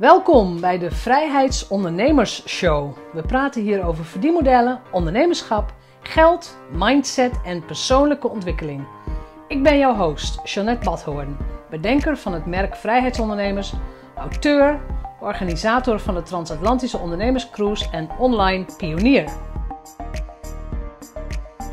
[0.00, 2.96] Welkom bij de Vrijheidsondernemers Show.
[3.12, 8.86] We praten hier over verdienmodellen, ondernemerschap, geld, mindset en persoonlijke ontwikkeling.
[9.48, 11.36] Ik ben jouw host, Jeanette Badhoorn,
[11.70, 13.72] bedenker van het merk Vrijheidsondernemers,
[14.16, 14.80] auteur,
[15.20, 19.32] organisator van de Transatlantische Ondernemerscruise en online pionier.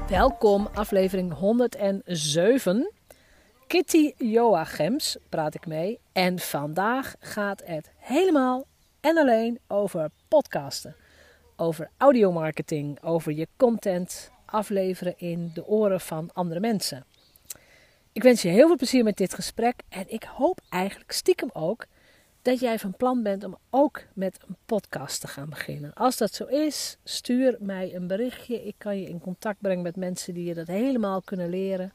[0.07, 2.91] Welkom, aflevering 107.
[3.68, 6.00] Kitty Joachims praat ik mee.
[6.11, 8.65] En vandaag gaat het helemaal
[9.00, 10.96] en alleen over podcasten.
[11.55, 17.06] Over audiomarketing, over je content afleveren in de oren van andere mensen.
[18.11, 21.86] Ik wens je heel veel plezier met dit gesprek en ik hoop eigenlijk stiekem ook
[22.42, 25.93] dat jij van plan bent om ook met een podcast te gaan beginnen.
[25.93, 28.65] Als dat zo is, stuur mij een berichtje.
[28.65, 31.93] Ik kan je in contact brengen met mensen die je dat helemaal kunnen leren.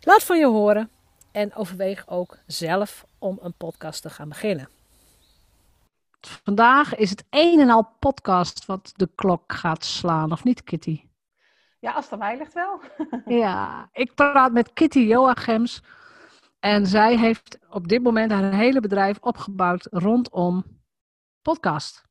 [0.00, 0.90] Laat van je horen
[1.32, 4.68] en overweeg ook zelf om een podcast te gaan beginnen.
[6.20, 11.08] Vandaag is het een en al podcast wat de klok gaat slaan, of niet Kitty?
[11.78, 12.80] Ja, als het aan mij ligt wel.
[13.42, 15.82] ja, ik praat met Kitty Joachims.
[16.58, 20.64] En zij heeft op dit moment haar hele bedrijf opgebouwd rondom
[21.42, 22.04] podcast.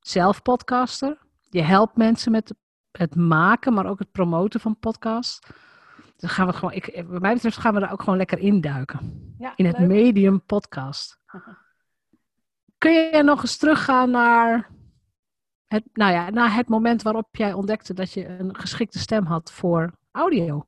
[0.00, 1.18] Zelf podcaster.
[1.50, 2.54] Je helpt mensen met
[2.90, 5.40] het maken, maar ook het promoten van podcasts.
[6.22, 9.34] Dan gaan we gewoon, ik, wat mij betreft gaan we daar ook gewoon lekker induiken.
[9.38, 11.18] Ja, in het medium podcast.
[12.78, 14.70] Kun je nog eens teruggaan naar
[15.66, 19.52] het, nou ja, naar het moment waarop jij ontdekte dat je een geschikte stem had
[19.52, 20.66] voor audio?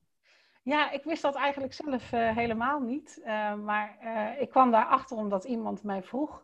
[0.62, 3.20] Ja, ik wist dat eigenlijk zelf uh, helemaal niet.
[3.27, 6.42] Uh, maar uh, ik kwam daarachter omdat iemand mij vroeg.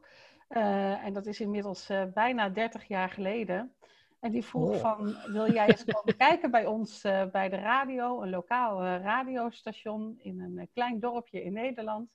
[0.49, 3.75] en dat is inmiddels bijna 30 jaar geleden.
[4.21, 4.81] En die vroeg oh.
[4.81, 7.01] van, wil jij eens komen kijken bij ons
[7.33, 12.11] bij de radio, een lokaal radiostation in een klein dorpje in Nederland.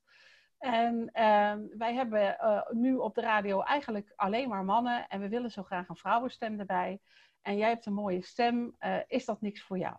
[0.58, 2.38] En ehm, wij hebben
[2.72, 6.59] nu op de radio eigenlijk alleen maar mannen en we willen zo graag een vrouwenstem
[6.59, 7.00] erbij.
[7.42, 8.75] En jij hebt een mooie stem,
[9.08, 9.95] is dat niks voor jou?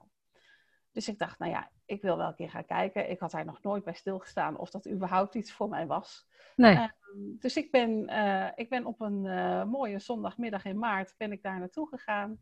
[0.97, 3.11] Dus ik dacht, nou ja, ik wil wel een keer gaan kijken.
[3.11, 6.29] Ik had daar nog nooit bij stilgestaan of dat überhaupt iets voor mij was.
[6.55, 6.75] Nee.
[6.75, 6.91] Ehm,
[7.39, 11.43] dus ik ben, uh, ik ben op een uh, mooie zondagmiddag in maart ben ik
[11.43, 12.41] daar naartoe gegaan.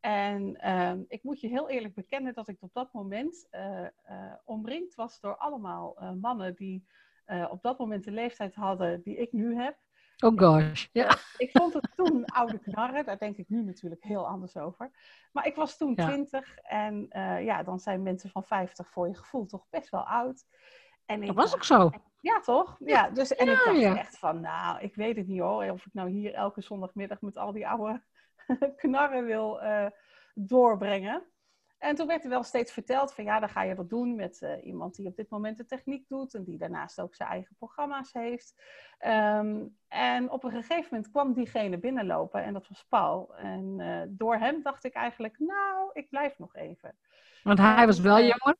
[0.00, 3.86] En uh, ik moet je heel eerlijk bekennen dat ik op dat moment uh,
[4.44, 6.86] omringd was door allemaal mannen die
[7.50, 9.76] op dat moment de leeftijd hadden die ik nu heb.
[10.24, 11.16] Oh gosh, ja.
[11.36, 14.90] Ik vond het toen oude knarren, daar denk ik nu natuurlijk heel anders over.
[15.32, 19.14] Maar ik was toen twintig en uh, ja, dan zijn mensen van 50 voor je
[19.14, 20.44] gevoel toch best wel oud.
[21.06, 21.90] En dat was ook zo.
[22.20, 22.76] Ja, toch?
[22.84, 25.94] Ja, dus, en ik dacht echt van, nou, ik weet het niet hoor, of ik
[25.94, 28.02] nou hier elke zondagmiddag met al die oude
[28.76, 29.86] knarren wil uh,
[30.34, 31.22] doorbrengen.
[31.86, 34.40] En toen werd er wel steeds verteld van ja, dan ga je dat doen met
[34.42, 37.54] uh, iemand die op dit moment de techniek doet en die daarnaast ook zijn eigen
[37.58, 38.54] programma's heeft.
[39.06, 43.36] Um, en op een gegeven moment kwam diegene binnenlopen en dat was Paul.
[43.36, 46.96] En uh, door hem dacht ik eigenlijk, nou, ik blijf nog even.
[47.42, 48.56] Want hij was wel jonger?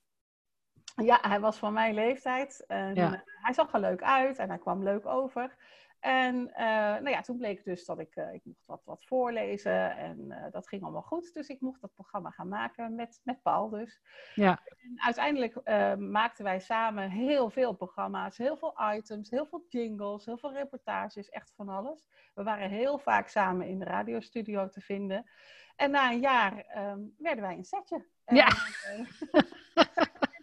[0.97, 2.65] Ja, hij was van mijn leeftijd.
[2.67, 3.23] En ja.
[3.25, 5.57] hij zag er leuk uit en hij kwam leuk over.
[6.01, 9.97] En uh, nou ja, toen bleek dus dat ik, uh, ik mocht wat, wat voorlezen
[9.97, 11.33] en uh, dat ging allemaal goed.
[11.35, 14.01] Dus ik mocht dat programma gaan maken met, met Paul dus.
[14.35, 14.61] Ja.
[14.65, 15.55] En uiteindelijk
[15.99, 21.29] maakten wij samen heel veel programma's, heel veel items, heel veel jingles, heel veel reportages,
[21.29, 22.07] echt van alles.
[22.35, 25.31] We waren heel vaak samen in de radiostudio te vinden.
[25.77, 28.07] En na een jaar um, werden wij een setje.
[28.25, 28.49] En, ja.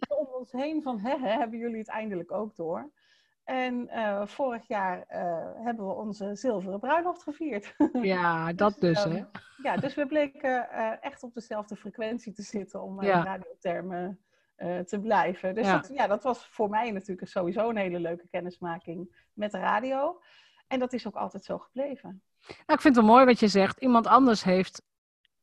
[0.08, 2.92] om ons heen van, hè, hè, hebben jullie het eindelijk ook door?
[3.44, 7.74] En uh, vorig jaar uh, hebben we onze zilveren bruiloft gevierd.
[8.02, 9.24] Ja, dat dus, dus hè?
[9.62, 13.22] Ja, dus we bleken uh, echt op dezelfde frequentie te zitten om ja.
[13.22, 14.18] radiothermen
[14.86, 15.54] te blijven.
[15.54, 15.76] Dus ja.
[15.76, 20.20] Dat, ja, dat was voor mij natuurlijk sowieso een hele leuke kennismaking met de radio.
[20.66, 22.22] En dat is ook altijd zo gebleven.
[22.46, 23.80] Nou, ik vind het wel mooi wat je zegt.
[23.80, 24.82] Iemand anders heeft,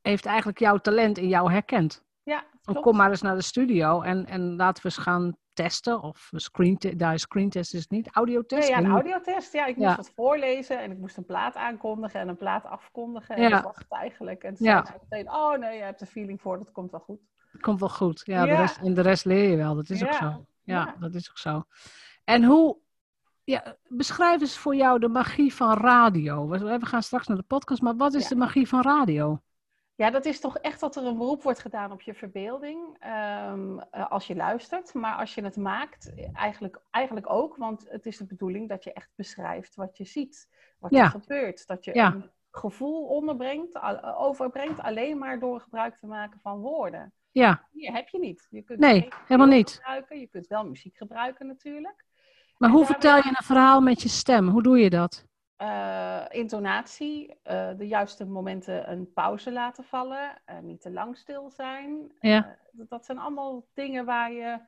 [0.02, 2.04] heeft eigenlijk jouw talent in jou herkend.
[2.24, 2.88] Ja, klopt.
[2.88, 6.02] Kom maar eens naar de studio en, en laten we eens gaan testen.
[6.02, 8.70] Of screen daar is screentest is niet, audiotest.
[8.70, 9.54] Nee, ja, een audiotest.
[9.54, 9.96] Ja, ik moest ja.
[9.96, 13.36] wat voorlezen en ik moest een plaat aankondigen en een plaat afkondigen.
[13.36, 13.50] En ja.
[13.50, 14.44] dat was het eigenlijk.
[14.44, 14.86] En toen ja.
[14.86, 17.20] zei meteen, oh nee, je hebt er feeling voor, dat komt wel goed.
[17.52, 18.22] Het komt wel goed.
[18.26, 19.76] Ja, De rest, en de rest leer je wel.
[19.76, 20.46] Dat is ook zo.
[20.64, 21.64] Ja, dat is ook zo.
[22.24, 22.78] En hoe,
[23.44, 26.48] ja, beschrijf eens voor jou de magie van radio.
[26.48, 29.42] We, we gaan straks naar de podcast, maar wat is de magie van radio?
[29.96, 32.98] Ja, dat is toch echt dat er een beroep wordt gedaan op je verbeelding
[33.52, 34.94] um, als je luistert.
[34.94, 37.56] Maar als je het maakt, eigenlijk, eigenlijk ook.
[37.56, 40.50] Want het is de bedoeling dat je echt beschrijft wat je ziet,
[40.80, 41.68] wat er gebeurt.
[41.68, 43.80] Dat je een gevoel onderbrengt,
[44.18, 47.14] overbrengt, alleen maar door gebruik te maken van woorden.
[47.32, 47.68] Ja.
[47.72, 48.48] Hier heb je niet.
[48.50, 49.72] Je kunt nee, helemaal niet.
[49.72, 50.20] Gebruiken.
[50.20, 52.06] Je kunt wel muziek gebruiken natuurlijk.
[52.58, 54.48] Maar hoe vertel je een verhaal met je stem?
[54.48, 55.26] Hoe doe je dat?
[55.62, 61.50] Uh, intonatie, uh, de juiste momenten een pauze laten vallen, uh, niet te lang stil
[61.50, 62.12] zijn.
[62.20, 62.58] Ja.
[62.72, 64.60] dat zijn allemaal dingen waar je,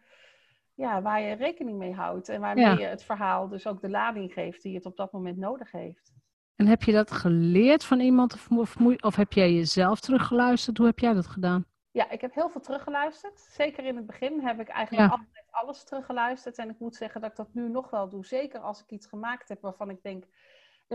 [0.73, 2.77] ja, waar je rekening mee houdt en waarmee Ja.
[2.77, 6.13] je het verhaal dus ook de lading geeft die het op dat moment nodig heeft.
[6.55, 10.77] En heb je dat geleerd van iemand of, of, heb jij jezelf teruggeluisterd?
[10.77, 11.65] Hoe heb jij dat gedaan?
[11.91, 13.39] Ja, ik heb heel veel teruggeluisterd.
[13.39, 15.17] Zeker in het begin heb ik eigenlijk Ja.
[15.17, 16.57] altijd alles teruggeluisterd.
[16.57, 18.25] En ik moet zeggen dat ik dat nu nog wel doe.
[18.25, 20.25] Zeker als ik iets gemaakt heb waarvan ik denk,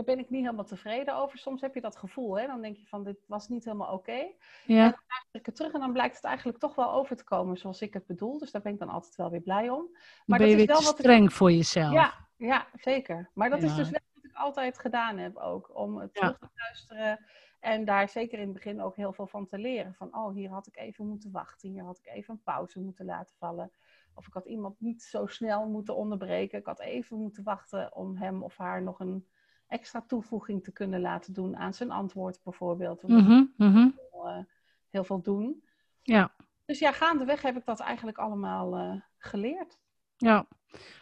[0.05, 1.37] daar ben ik niet helemaal tevreden over.
[1.37, 2.47] Soms heb je dat gevoel, hè?
[2.47, 4.27] dan denk je van, dit was niet helemaal oké.
[4.65, 7.23] Ja, Dan luister ik het terug en dan blijkt het eigenlijk toch wel over te
[7.23, 8.37] komen zoals ik het bedoel.
[8.37, 9.97] Dus daar ben ik dan altijd wel weer blij om.
[10.25, 11.93] Maar ben je dat is wel wat ik- streng voor jezelf.
[11.93, 13.29] Ja, ja, zeker.
[13.33, 15.69] Maar dat is dus wel wat ik altijd gedaan heb ook.
[15.77, 17.25] Om het terug te luisteren.
[17.59, 19.93] En daar zeker in het begin ook heel veel van te leren.
[19.93, 21.69] Van, oh, hier had ik even moeten wachten.
[21.69, 23.71] Hier had ik even een pauze moeten laten vallen.
[24.13, 26.59] Of ik had iemand niet zo snel moeten onderbreken.
[26.59, 29.27] Ik had even moeten wachten om hem of haar nog een
[29.69, 33.07] extra toevoeging te kunnen laten doen aan zijn antwoord bijvoorbeeld.
[33.07, 33.89] Mhm, mhm.
[34.11, 34.45] heel,
[34.89, 35.63] heel veel doen.
[36.01, 36.31] ja.
[36.65, 39.77] Dus ja, gaandeweg heb ik dat eigenlijk allemaal eh, geleerd.
[40.17, 40.47] Ja,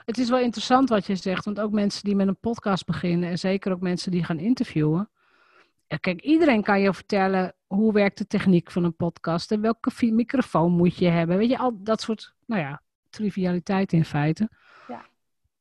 [0.05, 3.29] het is wel interessant wat je zegt, want ook mensen die met een podcast beginnen
[3.29, 5.09] en zeker ook mensen die gaan interviewen.
[5.99, 10.71] Kijk, iedereen kan je vertellen hoe werkt de techniek van een podcast en welke microfoon
[10.71, 11.37] moet je hebben.
[11.37, 14.49] Weet je, al dat soort, nou ja, trivialiteit in feite.
[14.87, 15.05] Ja.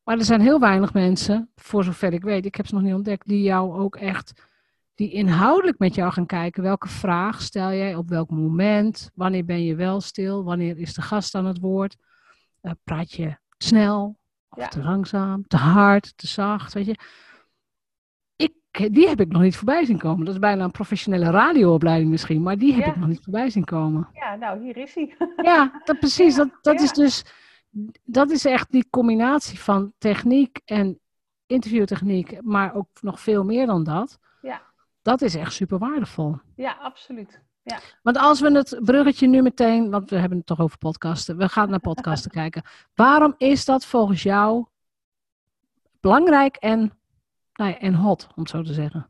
[0.07, 2.95] Maar er zijn heel weinig mensen, voor zover ik weet, ik heb ze nog niet
[2.95, 4.43] ontdekt, die jou ook echt,
[4.95, 6.63] die inhoudelijk met jou gaan kijken.
[6.63, 9.11] Welke vraag stel jij op welk moment?
[9.15, 10.45] Wanneer ben je wel stil?
[10.45, 11.97] Wanneer is de gast aan het woord?
[12.61, 14.17] Eh, praat je snel
[14.51, 14.69] of Ja.
[14.69, 16.97] te langzaam, te hard, te zacht, weet je.
[18.37, 18.55] Ik,
[18.95, 20.25] die heb ik nog niet voorbij zien komen.
[20.25, 22.91] Dat is bijna een professionele radioopleiding misschien, maar die heb Ja.
[22.91, 24.09] ik nog niet voorbij zien komen.
[24.13, 25.17] Ja, nou, hier is hij.
[25.43, 26.37] Ja, dat, precies.
[26.37, 27.25] Ja, dat, dat is dus,
[28.05, 31.01] dat is echt die combinatie van techniek en
[31.47, 34.19] interviewtechniek, maar ook nog veel meer dan dat.
[34.41, 34.63] Ja.
[35.03, 36.39] Dat is echt super waardevol.
[36.57, 37.45] ja, absoluut.
[38.03, 41.49] Want als we het bruggetje nu meteen, want we hebben het toch over podcasten, we
[41.49, 42.63] gaan naar podcasten kijken.
[42.95, 44.67] Waarom is dat volgens jou
[46.01, 46.79] belangrijk en,
[47.53, 49.09] nou ja, en hot, om het zo te zeggen?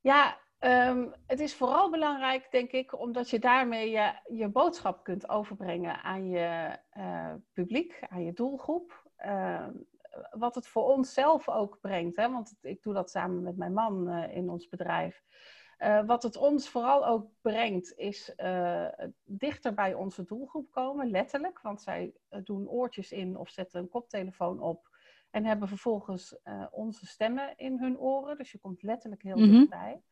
[0.00, 5.28] Ja, ehm, het is vooral belangrijk, denk ik, omdat je daarmee je, je boodschap kunt
[5.28, 9.10] overbrengen aan je eh, publiek, aan je doelgroep.
[9.16, 9.72] Ehm,
[10.30, 12.30] wat het voor ons zelf ook brengt, hè?
[12.30, 15.22] want ik doe dat samen met mijn man eh, in ons bedrijf.
[15.78, 18.34] Eh, wat het ons vooral ook brengt, is
[19.24, 21.60] dichter bij onze doelgroep komen, letterlijk.
[21.60, 22.14] Want zij
[22.44, 24.88] doen oortjes in of zetten een koptelefoon op.
[25.30, 26.36] En hebben vervolgens
[26.70, 28.36] onze stemmen in hun oren.
[28.36, 29.50] Dus je komt letterlijk heel Mhm.
[29.50, 30.02] dichtbij.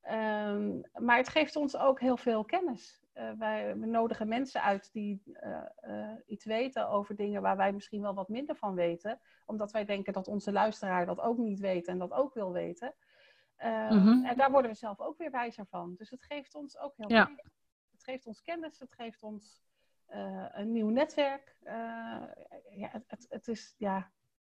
[0.00, 3.00] Ehm, maar het geeft ons ook heel veel kennis.
[3.12, 7.72] Eh, wij we nodigen mensen uit die eh, eh, iets weten over dingen waar wij
[7.72, 9.20] misschien wel wat minder van weten.
[9.46, 12.94] Omdat wij denken dat onze luisteraar dat ook niet weet en dat ook wil weten.
[13.56, 14.24] Ehm, Mhm.
[14.24, 15.94] En daar worden we zelf ook weer wijzer van.
[15.96, 17.26] Dus het geeft ons ook heel Ja.
[17.26, 17.44] veel.
[17.90, 19.62] Het geeft ons kennis, het geeft ons
[20.52, 21.56] een nieuw netwerk.
[22.70, 24.10] Ja, het, het is, ja,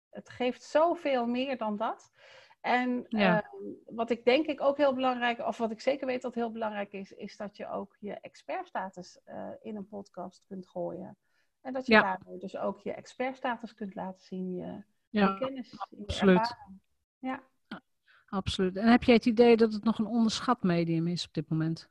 [0.09, 2.11] het geeft zoveel meer dan dat.
[2.61, 3.41] En Ja.
[3.41, 6.51] ehm, wat ik denk ik ook heel belangrijk, of wat ik zeker weet dat heel
[6.51, 11.17] belangrijk is, is dat je ook je expertstatus eh, in een podcast kunt gooien.
[11.61, 12.01] En dat je Ja.
[12.01, 14.83] daarmee dus ook je expertstatus kunt laten zien, je, je
[15.19, 16.37] Ja, kennis, je absoluut.
[16.37, 16.79] ervaring.
[17.19, 17.43] Ja.
[18.27, 18.77] absoluut.
[18.77, 21.89] En heb jij het idee dat het nog een onderschat medium is op dit moment?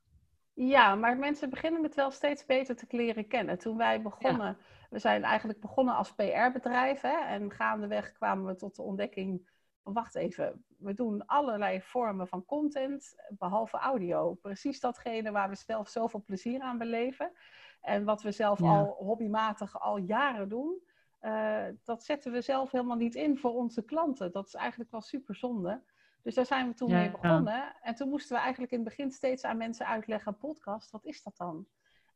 [0.54, 3.58] Ja, maar mensen beginnen het wel steeds beter te leren kennen.
[3.58, 4.56] Toen wij begonnen,
[4.90, 7.02] we zijn eigenlijk begonnen als PR-bedrijf.
[7.02, 9.48] En gaandeweg kwamen we tot de ontdekking,
[9.82, 14.34] wacht even, we doen allerlei vormen van content, behalve audio.
[14.34, 17.32] Precies datgene waar we zelf zoveel plezier aan beleven.
[17.80, 18.68] En wat we zelf Ja.
[18.68, 20.88] al hobbymatig al jaren doen.
[21.20, 24.32] eh, dat zetten we zelf helemaal niet in voor onze klanten.
[24.32, 25.82] Dat is eigenlijk wel super zonde.
[26.22, 27.10] Dus daar zijn we toen Ja, mee ja.
[27.10, 27.74] begonnen.
[27.82, 31.22] En toen moesten we eigenlijk in het begin steeds aan mensen uitleggen: podcast, wat is
[31.22, 31.66] dat dan?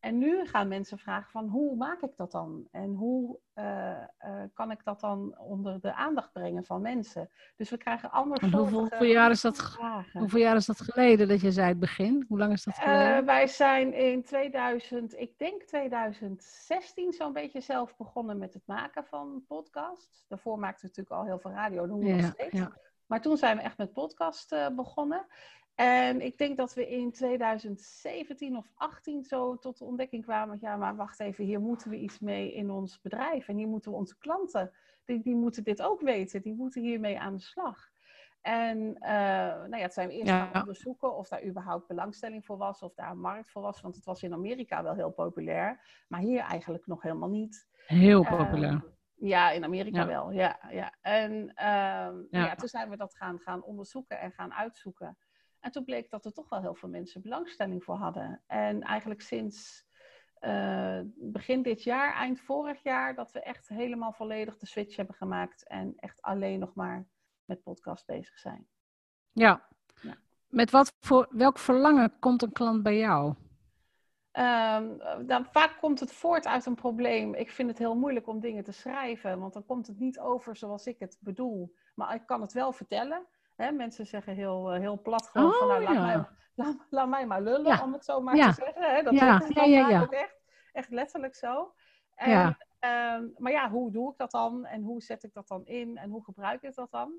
[0.05, 2.69] En nu gaan mensen vragen van hoe maak ik dat dan?
[2.71, 4.07] En hoe eh, eh,
[4.55, 7.31] kan ik dat dan onder de aandacht brengen van mensen?
[7.57, 10.21] Dus we krijgen En hoeveel, hoeveel jaar is dat ge- vragen.
[10.21, 12.25] Hoeveel jaar is dat geleden dat je zei het begin?
[12.29, 13.17] Hoe lang is dat geleden?
[13.17, 19.05] Eh, wij zijn in 2000, ik denk 2016 zo'n beetje zelf begonnen met het maken
[19.05, 20.25] van podcasts.
[20.29, 22.53] Daarvoor maakten we natuurlijk al heel veel radio, doen we nog ja, steeds.
[22.59, 22.73] ja.
[23.07, 25.27] Maar toen zijn we echt met podcast begonnen.
[25.75, 30.59] En ik denk dat we in 2017 of 18 zo tot de ontdekking kwamen.
[30.61, 33.49] Ja, maar wacht even, hier moeten we iets mee in ons bedrijf.
[33.49, 34.73] En hier moeten we onze klanten,
[35.05, 36.43] die, die moeten dit ook weten.
[36.43, 37.93] Die moeten hiermee aan de slag.
[38.41, 39.11] En eh,
[39.55, 40.47] nou ja, het zijn we eerst Ja.
[40.47, 42.83] gaan onderzoeken of daar überhaupt belangstelling voor was.
[42.83, 43.81] Of daar een markt voor was.
[43.81, 45.81] Want het was in Amerika wel heel populair.
[46.09, 47.67] Maar hier eigenlijk nog helemaal niet.
[47.87, 48.85] Heel Eh, populair.
[49.15, 50.07] Ja, in Amerika Ja.
[50.07, 50.31] wel.
[50.33, 50.95] Ja, ja.
[51.01, 52.55] En ehm, ja.
[52.55, 55.17] toen zijn we dat gaan, gaan onderzoeken en gaan uitzoeken.
[55.65, 58.43] En toen bleek dat er toch wel heel veel mensen belangstelling voor hadden.
[58.47, 59.87] En eigenlijk sinds
[60.35, 65.15] eh, begin dit jaar, eind vorig jaar, dat we echt helemaal volledig de switch hebben
[65.15, 65.67] gemaakt.
[65.67, 67.07] En echt alleen nog maar
[67.45, 68.67] met podcast bezig zijn.
[69.33, 69.69] Ja.
[70.01, 70.17] Ja.
[70.49, 73.35] Met wat voor, welk verlangen komt een klant bij jou?
[74.31, 77.35] Ehm, dan, vaak komt het voort uit een probleem.
[77.35, 80.57] Ik vind het heel moeilijk om dingen te schrijven, want dan komt het niet over
[80.57, 81.75] zoals ik het bedoel.
[81.95, 83.27] Maar ik kan het wel vertellen.
[83.57, 83.71] Hè?
[83.71, 86.07] Mensen zeggen heel, eh, heel plat gewoon van, nou, Oh, laat, ja.
[86.07, 86.25] mij,
[86.67, 87.83] laat, laat mij maar lullen, Ja.
[87.83, 88.49] om het zo maar Ja.
[88.53, 88.95] te zeggen.
[88.95, 89.03] Hè?
[89.03, 90.41] Dat Ja, ze ja, echt,
[90.73, 91.75] echt letterlijk zo.
[92.15, 94.65] En, ehm, maar ja, hoe doe ik dat dan?
[94.67, 95.97] En hoe zet ik dat dan in?
[95.97, 97.13] En hoe gebruik ik dat dan?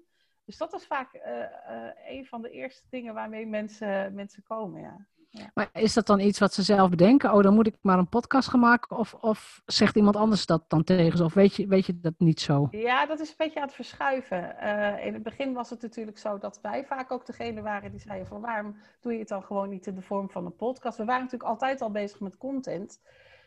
[0.45, 4.81] Dus dat is vaak eh, eh, een van de eerste dingen waarmee mensen, mensen komen,
[4.81, 5.05] ja.
[5.53, 7.33] Maar is dat dan iets wat ze zelf bedenken?
[7.33, 8.97] Oh, dan moet ik maar een podcast gaan maken.
[8.97, 11.23] Of, of zegt iemand anders dat dan tegen ze?
[11.23, 12.67] Of weet je, weet je dat niet zo?
[12.71, 14.57] Ja, dat is een beetje aan het verschuiven.
[14.59, 17.99] Eh, in het begin was het natuurlijk zo dat wij vaak ook degene waren die
[17.99, 20.97] zeiden van waarom doe je het dan gewoon niet in de vorm van een podcast?
[20.97, 22.99] We waren natuurlijk altijd al bezig met content.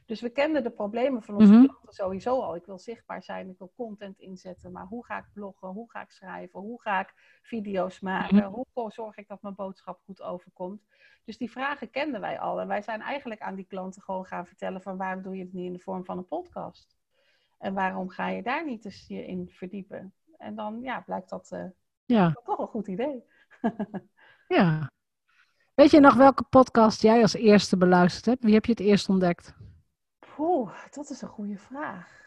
[0.08, 1.64] Dus we kenden de problemen van onze Mhm.
[1.64, 2.56] klanten sowieso al.
[2.56, 6.00] Ik wil zichtbaar zijn, ik wil content inzetten, maar hoe ga ik bloggen, hoe ga
[6.02, 8.62] ik schrijven, hoe ga ik video's maken, Mhm.
[8.72, 10.82] hoe zorg ik dat mijn boodschap goed overkomt.
[11.24, 12.60] Dus die vragen kenden wij al.
[12.60, 15.52] En wij zijn eigenlijk aan die klanten gewoon gaan vertellen van waarom doe je het
[15.52, 16.96] niet in de vorm van een podcast?
[17.58, 20.12] En waarom ga je daar niet eens je in verdiepen?
[20.36, 21.64] En dan ja, blijkt dat eh,
[22.04, 23.24] Ja, toch een goed idee.
[24.48, 24.90] ja.
[25.74, 28.44] Weet je nog welke podcast jij als eerste beluisterd hebt?
[28.44, 29.54] Wie heb je het eerst ontdekt?
[30.38, 32.26] Oeh, dat is een goede vraag.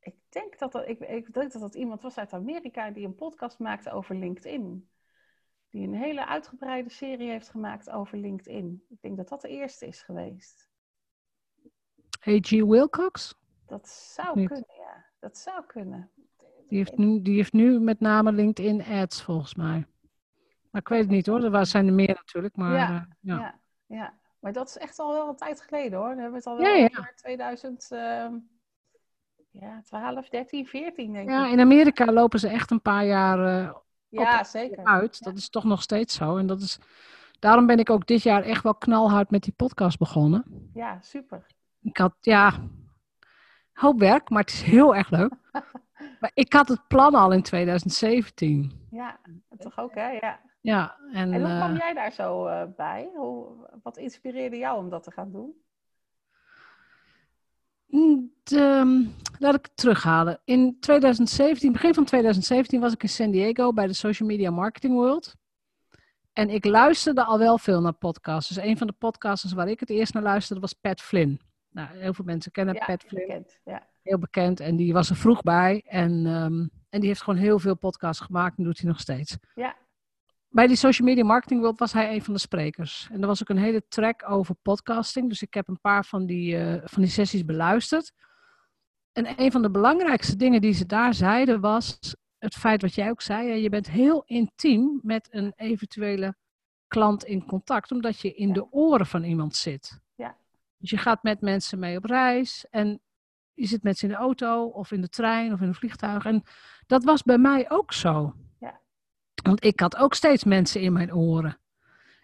[0.00, 3.14] Ik denk dat dat, ik, ik denk dat dat iemand was uit Amerika die een
[3.14, 4.88] podcast maakte over LinkedIn.
[5.70, 8.84] Die een hele uitgebreide serie heeft gemaakt over LinkedIn.
[8.88, 10.70] Ik denk dat dat de eerste is geweest.
[12.28, 12.50] A.G.
[12.50, 13.34] Wilcox?
[13.66, 14.48] Dat zou Niet.
[14.48, 15.04] kunnen, ja.
[15.18, 16.10] Dat zou kunnen.
[16.68, 19.86] Die heeft, nu, die heeft nu met name LinkedIn ads volgens mij.
[20.70, 22.56] Maar ik weet het niet hoor, er zijn er meer natuurlijk.
[22.56, 23.38] Maar Ja, eh, ja.
[23.38, 23.60] Ja.
[23.86, 26.08] ja, Maar dat is echt al wel een tijd geleden hoor.
[26.08, 27.12] Dan hebben we het al Ja, wel ja.
[27.16, 28.34] 2000, ehm,
[29.50, 31.52] ja, 12, 13, 14 denk Ja, ik.
[31.52, 33.74] in Amerika lopen ze echt een paar jaar eh,
[34.08, 34.84] Ja, zeker.
[34.84, 35.22] uit.
[35.24, 36.36] Dat is toch nog steeds zo.
[36.36, 36.78] En dat is,
[37.38, 40.70] daarom ben ik ook dit jaar echt wel knalhard met die podcast begonnen.
[40.74, 41.46] Ja, super.
[41.82, 42.52] Ik had, ja,
[43.72, 45.32] hoop werk, maar het is heel erg leuk.
[46.20, 48.86] maar ik had het plan al in 2017.
[48.90, 49.20] Ja,
[49.58, 50.10] toch ook hè?
[50.10, 50.40] Ja.
[50.62, 53.10] Ja, en, En hoe kwam eh, jij daar zo eh, bij?
[53.14, 55.54] Hoe, wat inspireerde jou om dat te gaan doen?
[58.42, 60.40] De- laat ik het terughalen.
[60.44, 64.94] In 2017, begin van 2017 was ik in San Diego bij de Social Media Marketing
[64.94, 65.34] World.
[66.32, 68.54] En ik luisterde al wel veel naar podcasts.
[68.54, 71.40] Dus een van de podcasters waar ik het eerst naar luisterde was Pat Flynn.
[71.70, 73.60] Nou, heel veel mensen kennen ja, Pat Flynn, bekend.
[73.64, 73.86] Ja.
[74.02, 74.60] heel bekend.
[74.60, 75.82] En die was er vroeg bij.
[75.86, 79.36] En, ehm, en die heeft gewoon heel veel podcasts gemaakt en doet hij nog steeds.
[79.54, 79.76] Ja.
[80.52, 83.08] Bij die Social Media Marketing World was hij een van de sprekers.
[83.12, 85.28] En er was ook een hele track over podcasting.
[85.28, 88.12] Dus ik heb een paar van die, eh, van die sessies beluisterd.
[89.12, 91.98] En een van de belangrijkste dingen die ze daar zeiden was
[92.38, 93.48] het feit wat jij ook zei.
[93.48, 96.34] hè, Je bent heel intiem met een eventuele
[96.88, 98.54] klant in contact, omdat je in Ja.
[98.54, 100.00] de oren van iemand zit.
[100.14, 100.36] Ja.
[100.76, 103.00] Dus je gaat met mensen mee op reis en
[103.54, 106.24] je zit met ze in de auto of in de trein of in een vliegtuig.
[106.24, 106.42] En
[106.86, 108.34] dat was bij mij ook zo.
[109.42, 111.56] Want ik had ook steeds mensen in mijn oren.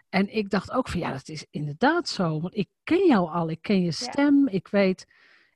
[0.09, 2.41] En ik dacht ook van ja, dat is inderdaad zo.
[2.41, 5.07] Want ik ken jou al, ik ken je stem, ik, weet,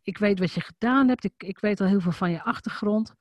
[0.03, 3.15] ik weet wat je gedaan hebt, ik, ik weet al heel veel van je achtergrond.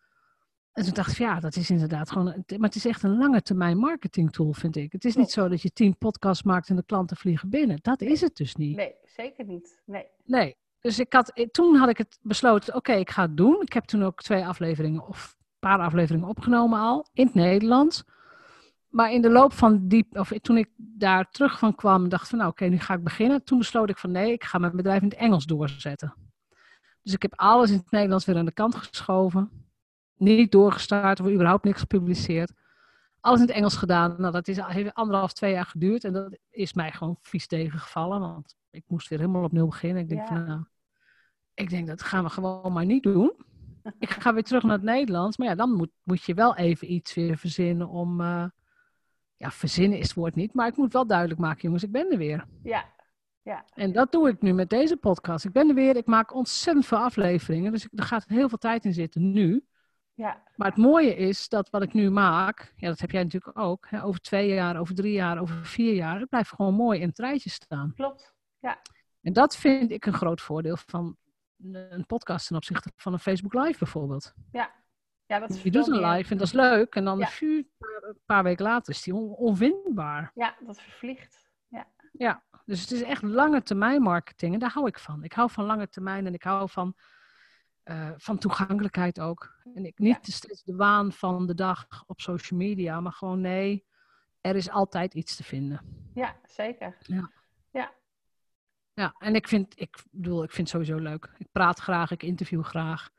[0.72, 3.18] En toen dacht ik van ja, dat is inderdaad gewoon, maar het is echt een
[3.18, 4.92] lange termijn marketing tool, vind ik.
[4.92, 7.80] Het is niet zo dat je tien podcasts maakt en de klanten vliegen binnen.
[7.82, 8.76] Dat is het dus niet.
[8.76, 9.82] Nee, zeker niet.
[9.86, 10.06] Nee.
[10.24, 10.56] Nee.
[10.80, 13.62] Dus ik had, eh, toen had ik het besloten, oké, ik ga het doen.
[13.62, 18.04] Ik heb toen ook twee afleveringen of een paar afleveringen opgenomen al, in het Nederlands.
[18.92, 22.38] Maar in de loop van die, of toen ik daar terug van kwam, dacht van
[22.38, 23.44] nou oké, nu ga ik beginnen.
[23.44, 26.14] Toen besloot ik van nee, ik ga mijn bedrijf in het Engels doorzetten.
[27.02, 29.50] Dus ik heb alles in het Nederlands weer aan de kant geschoven.
[30.16, 32.52] Niet doorgestart of überhaupt niks gepubliceerd.
[33.20, 34.16] Alles in het Engels gedaan.
[34.18, 36.04] Nou, dat is, heeft anderhalf, twee jaar geduurd.
[36.04, 38.20] En dat is mij gewoon vies tegengevallen.
[38.20, 40.02] Want ik moest weer helemaal op nul beginnen.
[40.04, 40.28] Ik denk Ja.
[40.28, 40.64] van nou,
[41.54, 43.34] ik denk dat gaan we gewoon maar niet doen.
[44.00, 45.38] Ik ga weer terug naar het Nederlands.
[45.38, 48.22] Maar ja, dan moet, moet je wel even iets weer verzinnen om...
[48.22, 48.46] eh,
[49.42, 50.54] ja, verzinnen is het woord niet.
[50.54, 52.46] Maar ik moet wel duidelijk maken, jongens, ik ben er weer.
[52.64, 52.86] Ja.
[53.44, 53.66] Ja.
[53.74, 55.46] En dat doe ik nu met deze podcast.
[55.46, 55.96] Ik ben er weer.
[55.96, 57.72] Ik maak ontzettend veel afleveringen.
[57.72, 59.66] Dus ik- er gaat heel veel tijd in zitten nu.
[60.14, 60.44] Ja.
[60.56, 63.88] Maar het mooie is dat wat ik nu maak, ja, dat heb jij natuurlijk ook,
[63.90, 67.08] hè, over twee jaar, over drie jaar, over vier jaar, het blijft gewoon mooi in
[67.08, 67.94] het rijtje staan.
[67.96, 68.34] Klopt.
[68.60, 68.82] Ja.
[69.22, 71.18] En dat vind ik een groot voordeel van
[71.64, 74.34] een podcast ten opzichte van een Facebook Live bijvoorbeeld.
[74.52, 74.72] Ja,
[75.32, 76.96] ja dat Je doet een live en dat is leuk.
[76.96, 77.28] En dan Ja.
[77.28, 80.32] vuur, een paar, weken later is die on- onvindbaar.
[80.36, 81.50] Ja, dat vervliegt.
[82.14, 85.24] Ja, dus het is echt lange termijn marketing en daar hou ik van.
[85.24, 86.96] Ik hou van lange termijn en ik hou van,
[87.84, 89.56] eh, van toegankelijkheid ook.
[89.74, 93.86] En ik niet steeds de waan van de dag op social media, maar gewoon nee,
[94.42, 96.10] er is altijd iets te vinden.
[96.14, 96.98] Ja, zeker.
[98.94, 101.30] Ja, en ik vind, ik bedoel, ik vind het sowieso leuk.
[101.38, 103.10] Ik praat graag, ik interview graag.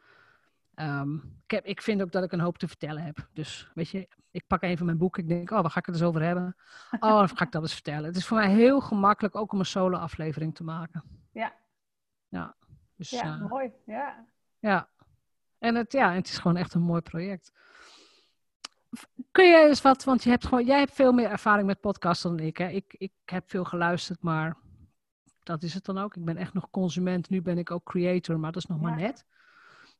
[0.75, 3.29] Ehm, ik, heb, ik vind ook dat ik een hoop te vertellen heb.
[3.33, 5.23] Dus weet je, ik pak een van mijn boeken.
[5.23, 6.57] Ik denk, oh, waar ga ik het eens over hebben?
[7.00, 8.05] Oh, dan ga ik dat eens vertellen.
[8.05, 11.02] Het is voor mij heel gemakkelijk ook om een solo aflevering te maken.
[11.33, 11.52] Ja.
[12.29, 12.55] Ja,
[12.97, 13.73] dus, Ja, eh, mooi.
[13.87, 14.26] Ja.
[14.59, 14.88] ja.
[15.59, 17.52] En het, ja, het is gewoon echt een mooi project.
[19.31, 22.37] Kun jij eens wat, want je hebt gewoon, jij hebt veel meer ervaring met podcasten
[22.37, 22.57] dan ik.
[22.57, 22.69] Hè?
[22.69, 24.57] Ik, ik heb veel geluisterd, maar
[25.43, 26.17] dat is het dan ook.
[26.17, 28.97] Ik ben echt nog consument, nu ben ik ook creator, maar dat is nog maar
[28.97, 29.26] net.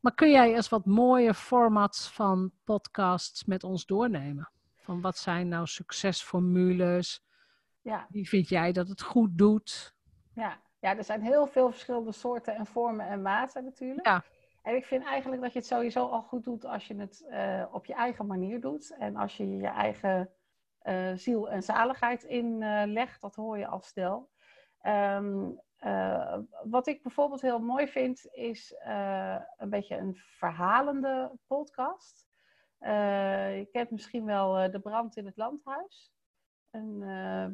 [0.03, 4.51] Maar kun jij eens wat mooie formats van podcasts met ons doornemen?
[4.77, 7.25] Van wat zijn nou succesformules?
[7.81, 8.07] Ja.
[8.09, 9.95] Wie vind jij dat het goed doet?
[10.35, 10.61] Ja.
[10.79, 14.07] ja, er zijn heel veel verschillende soorten en vormen en maten natuurlijk.
[14.07, 14.25] Ja.
[14.63, 17.65] En ik vind eigenlijk dat je het sowieso al goed doet als je het eh,
[17.73, 18.95] op je eigen manier doet.
[18.99, 20.31] En als je je eigen
[20.79, 24.31] eh, ziel en zaligheid inlegt, dat hoor je al snel.
[24.81, 25.51] Ehm,
[25.83, 32.29] eh, wat ik bijvoorbeeld heel mooi vind, is eh, een beetje een verhalende podcast.
[32.79, 36.13] Eh, je kent misschien wel De Brand in het Landhuis.
[36.71, 36.99] Een,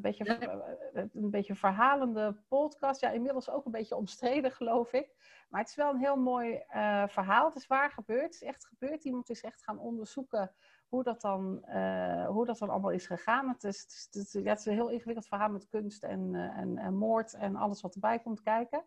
[0.00, 0.50] beetje,
[0.92, 3.00] een beetje verhalende podcast.
[3.00, 5.14] Ja, inmiddels ook een beetje omstreden, geloof ik.
[5.48, 6.62] Maar het is wel een heel mooi
[7.06, 7.46] verhaal.
[7.46, 8.22] Het is waar gebeurd.
[8.22, 9.04] Het is echt gebeurd.
[9.04, 10.54] Iemand is echt gaan onderzoeken
[10.88, 13.48] hoe dat dan, eh, hoe dat dan allemaal is gegaan.
[13.48, 16.78] Het is, het, is, het, is, een heel ingewikkeld verhaal met kunst en, eh, en,
[16.78, 18.84] en moord en alles wat erbij komt kijken.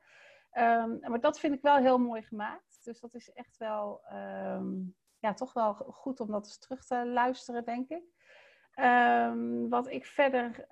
[0.51, 2.81] Ehm, maar dat vind ik wel heel mooi gemaakt.
[2.83, 4.73] Dus dat is echt wel, ehm,
[5.19, 8.03] ja, toch wel goed om dat eens terug te luisteren, denk ik.
[8.73, 10.65] Ehm, wat ik verder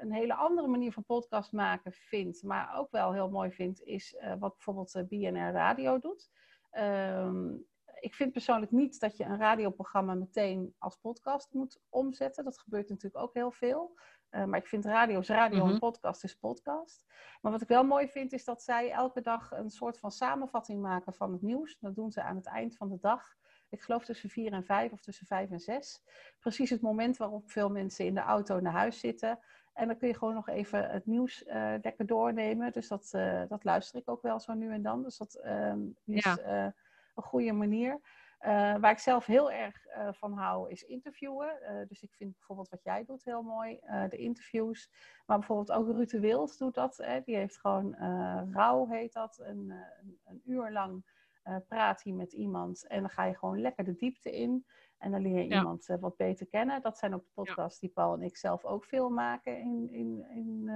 [0.00, 4.14] een hele andere manier van podcast maken vind, maar ook wel heel mooi vind, is
[4.16, 6.30] eh, wat bijvoorbeeld BNR Radio doet.
[6.70, 7.46] Ehm,
[8.00, 12.44] ik vind persoonlijk niet dat je een radioprogramma meteen als podcast moet omzetten.
[12.44, 13.98] Dat gebeurt natuurlijk ook heel veel.
[14.28, 15.72] Eh, maar ik vind radio is radio Mhm.
[15.72, 17.06] en podcast is podcast.
[17.40, 20.80] Maar wat ik wel mooi vind, is dat zij elke dag een soort van samenvatting
[20.82, 21.76] maken van het nieuws.
[21.80, 23.36] Dat doen ze aan het eind van de dag.
[23.68, 26.02] Ik geloof tussen vier en vijf of tussen vijf en zes.
[26.38, 29.38] Precies het moment waarop veel mensen in de auto naar huis zitten.
[29.72, 32.72] En dan kun je gewoon nog even het nieuws eh, lekker doornemen.
[32.72, 35.02] Dus dat, eh, dat luister ik ook wel zo nu en dan.
[35.02, 36.74] Dus dat ehm, is Ja.
[37.18, 38.00] Een goede manier.
[38.38, 41.62] Eh, waar ik zelf heel erg eh, van hou, is interviewen.
[41.62, 44.90] Eh, dus ik vind bijvoorbeeld wat jij doet heel mooi, de interviews.
[45.26, 46.96] Maar bijvoorbeeld ook Ruud de Wild doet dat.
[46.96, 47.20] Hè.
[47.20, 47.94] Die heeft gewoon
[48.52, 49.38] Rauw, heet dat.
[49.38, 51.16] Een, een, een uur lang
[51.68, 52.86] praat hij met iemand.
[52.86, 54.66] En dan ga je gewoon lekker de diepte in.
[54.98, 55.58] En dan leer je Ja.
[55.58, 56.82] iemand wat beter kennen.
[56.82, 59.58] Dat zijn ook de podcasts die Paul en ik zelf ook veel maken.
[59.58, 60.70] In, in, in,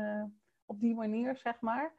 [0.65, 1.93] op die manier, zeg maar.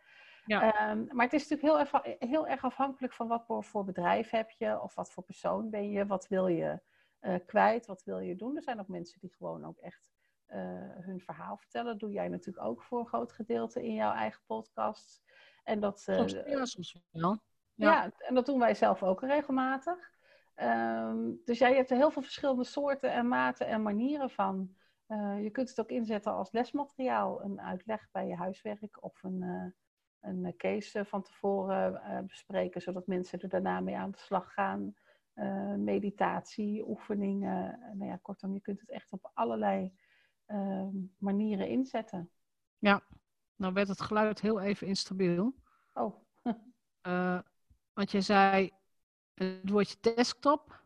[0.46, 0.74] Ja.
[0.74, 4.30] Ehm, maar het is natuurlijk heel erg, heel erg afhankelijk van wat voor, voor bedrijf
[4.30, 4.82] heb je.
[4.82, 6.06] Of wat voor persoon ben je.
[6.06, 6.82] Wat wil je
[7.20, 7.86] eh, kwijt?
[7.86, 8.56] Wat wil je doen?
[8.56, 10.04] Er zijn ook mensen die gewoon ook echt
[10.46, 10.60] eh,
[11.00, 11.92] hun verhaal vertellen.
[11.92, 15.24] Dat doe jij natuurlijk ook voor een groot gedeelte in jouw eigen podcast.
[15.64, 17.40] En dat, eh, Soms, ja, soms wel.
[17.74, 18.12] ja.
[18.18, 20.12] en dat doen wij zelf ook regelmatig.
[20.54, 24.76] Ehm, dus jij hebt er heel veel verschillende soorten en maten en manieren van.
[25.42, 29.74] Je kunt het ook inzetten als lesmateriaal, een uitleg bij je huiswerk of een,
[30.24, 34.54] een eh, case van tevoren eh, bespreken, zodat mensen er daarna mee aan de slag
[34.54, 34.96] gaan.
[35.34, 37.80] Eh, meditatie, oefeningen.
[37.94, 39.94] Nou ja, kortom, je kunt het echt op allerlei
[40.46, 42.32] ehm, manieren inzetten.
[43.56, 45.56] Nou werd het geluid heel even instabiel.
[45.94, 46.16] Oh,
[47.98, 48.72] want je zei
[49.34, 50.84] het woordje desktop.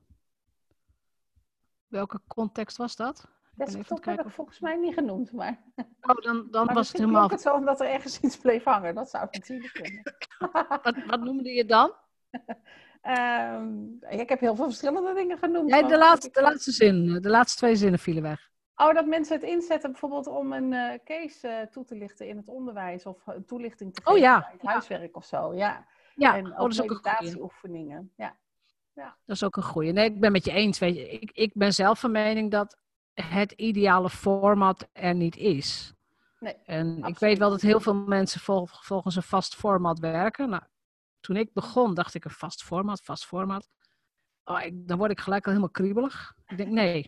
[1.87, 3.36] Welke context was dat?
[3.57, 5.63] Desktop heb ik volgens mij niet genoemd, maar...
[6.01, 7.29] Oh, dan, dan Maar was het helemaal.
[7.29, 8.95] het zo omdat er ergens iets bleef hangen.
[8.95, 10.13] Dat zou natuurlijk kunnen.
[10.83, 11.93] Wat, wat noemde je dan?
[13.01, 15.69] Ehm, ik heb heel veel verschillende dingen genoemd.
[15.69, 17.21] Nee, de laatste, de laatste zin.
[17.21, 18.49] De laatste twee zinnen vielen weg.
[18.75, 22.37] Oh, dat mensen het inzetten bijvoorbeeld om een eh, case eh, toe te lichten in
[22.37, 23.05] het onderwijs.
[23.05, 24.39] Of een toelichting te Oh, geven ja.
[24.39, 24.69] bij het Ja.
[24.69, 25.53] huiswerk of zo.
[25.53, 25.85] Ja.
[26.15, 28.11] Ja, en oh, ook dat meditatieoefeningen.
[28.15, 28.35] Ja.
[28.93, 29.91] Dat is ook een goeie.
[29.91, 30.79] Nee, ik ben met je eens.
[30.79, 32.77] Weet je, ik, ik ben zelf van mening dat
[33.21, 35.93] het ideale format er niet is.
[36.39, 40.49] Nee, En ik weet wel dat heel veel mensen vol- volgens een vast format werken.
[40.49, 40.63] Nou,
[41.19, 43.69] toen ik begon, dacht ik een vast format, vast format.
[44.43, 46.33] Oh, ik, dan word ik gelijk al helemaal kriebelig.
[46.47, 47.01] Ik denk, nee,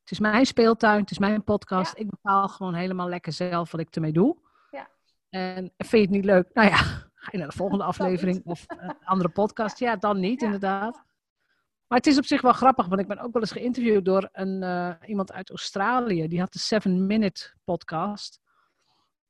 [0.00, 1.92] het is mijn speeltuin, het is mijn podcast.
[1.98, 4.36] Ik bepaal gewoon helemaal lekker zelf wat ik ermee doe.
[4.70, 4.88] Ja.
[5.30, 6.48] En vind je het niet leuk?
[6.54, 6.76] Nou ja,
[7.14, 9.78] Ga je naar de volgende aflevering of een andere podcast?
[9.78, 11.04] Ja, dan niet, inderdaad.
[11.90, 14.28] Maar het is op zich wel grappig, want ik ben ook wel eens geïnterviewd door
[14.32, 16.28] een, uh, iemand uit Australië.
[16.28, 18.40] Die had de Seven Minute podcast.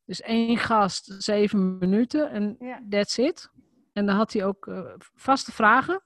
[0.05, 3.51] Dus één gast, zeven minuten en that's it.
[3.93, 4.81] En dan had hij ook uh,
[5.15, 6.03] vaste vragen.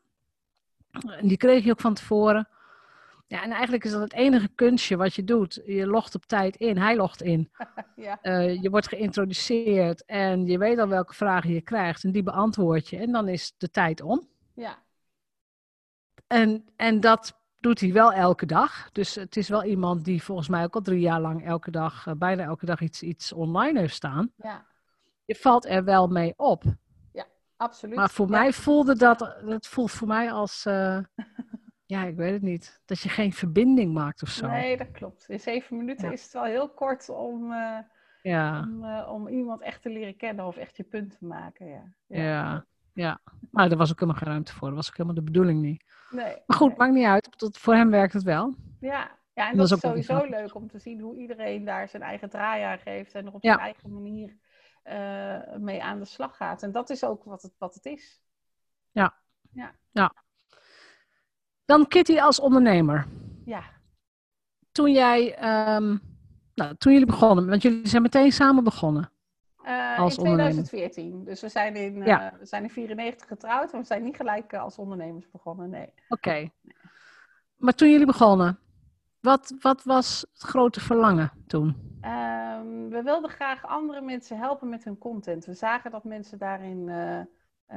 [0.90, 2.48] En die kreeg je ook van tevoren.
[3.26, 5.62] Ja, en eigenlijk is dat het enige kunstje wat je doet.
[5.66, 7.50] Je logt op tijd in, hij logt in.
[7.96, 8.18] ja.
[8.22, 12.88] uh, je wordt geïntroduceerd en je weet al welke vragen je krijgt en die beantwoord
[12.88, 12.96] je.
[12.96, 14.28] En dan is de tijd om.
[14.54, 14.82] Ja.
[16.34, 18.90] En, en dat doet hij wel elke dag.
[18.92, 22.06] Dus het is wel iemand die volgens mij ook al drie jaar lang elke dag,
[22.06, 24.32] uh, bijna elke dag iets, iets online heeft staan.
[24.36, 24.66] Ja.
[25.24, 26.62] Je valt er wel mee op.
[27.12, 27.96] Ja, absoluut.
[27.96, 28.38] Maar voor ja.
[28.38, 30.98] mij voelde dat, het voelt voor mij als, uh,
[31.94, 34.46] ja, ik weet het niet, dat je geen verbinding maakt of zo.
[34.46, 35.28] Nee, dat klopt.
[35.28, 36.12] In zeven minuten Ja.
[36.12, 37.78] is het wel heel kort om, uh,
[38.22, 41.66] Ja, om, om iemand echt te leren kennen of echt je punt te maken.
[41.66, 41.82] Ja.
[42.06, 43.18] ja, ja.
[43.50, 44.68] Maar daar was ook helemaal geen ruimte voor.
[44.68, 45.84] Dat was ook helemaal de bedoeling niet.
[46.10, 46.76] Nee, Maar goed, nee.
[46.78, 47.38] maakt niet uit.
[47.38, 48.54] Tot, voor hem werkt het wel.
[48.80, 52.02] Ja, ja en Dat dat, is sowieso leuk om te zien hoe iedereen daar zijn
[52.02, 53.52] eigen draai aan geeft en er op Ja.
[53.52, 54.36] zijn eigen manier
[54.82, 56.62] eh, mee aan de slag gaat.
[56.62, 58.22] En dat is ook wat het, wat het is.
[61.66, 63.06] Dan Kitty als ondernemer.
[63.44, 63.62] Ja,
[64.72, 65.96] Toen jij, ehm,
[66.54, 69.10] nou, toen jullie begonnen, want jullie zijn meteen samen begonnen.
[69.64, 70.64] Eh, in ondernemer.
[70.64, 71.24] 2014.
[71.24, 72.32] Dus we zijn in, eh, Ja.
[72.38, 75.70] we zijn in 94 getrouwd, maar we zijn niet gelijk eh, als ondernemers begonnen.
[75.70, 75.92] Nee.
[76.08, 76.50] Oké.
[77.56, 78.58] Maar toen jullie begonnen,
[79.20, 81.98] wat, wat was het grote verlangen toen?
[82.00, 85.44] Ehm, we wilden graag andere mensen helpen met hun content.
[85.44, 87.26] We zagen dat mensen daarin eh, eh,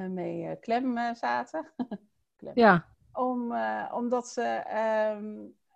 [0.10, 1.72] mee eh, klem eh, zaten.
[2.38, 2.52] klem.
[2.56, 5.36] Ja, Om, eh, omdat ze ehm,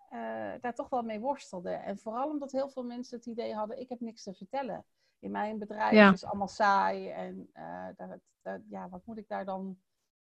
[0.09, 1.83] eh, daar toch wel mee worstelden.
[1.83, 4.85] En vooral omdat heel veel mensen het idee hadden, ik heb niks te vertellen.
[5.21, 6.11] In mijn bedrijf Ja.
[6.11, 7.09] is allemaal saai.
[7.09, 9.77] En eh, ja, wat moet ik daar dan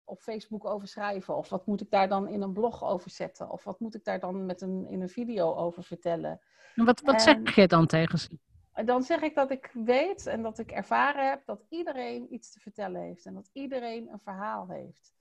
[0.03, 1.35] op Facebook over schrijven?
[1.35, 3.49] Of wat moet ik daar dan in een blog over zetten?
[3.49, 6.41] Of wat moet ik daar dan met een, in een video over vertellen?
[6.75, 8.39] en wat, wat En- zeg je dan tegen ze?
[8.85, 12.59] Dan zeg ik dat ik weet en dat ik ervaren heb dat iedereen iets te
[12.59, 13.25] vertellen heeft.
[13.25, 15.13] En dat iedereen een verhaal heeft.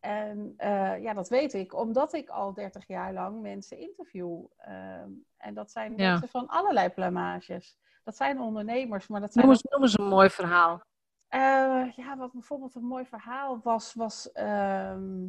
[0.00, 4.44] En eh, ja, dat weet ik omdat ik al 30 jaar lang mensen interview.
[4.56, 6.10] Ehm, en dat zijn Ja.
[6.10, 7.78] mensen van allerlei plamages.
[8.08, 10.80] Dat zijn ondernemers, maar dat zijn Noem ook eens, noem eens een mooi verhaal.
[11.28, 15.26] eh, ja, wat bijvoorbeeld een mooi verhaal was, was ehm,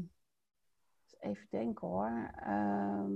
[1.19, 2.31] even denken hoor.
[2.35, 3.11] Ehm,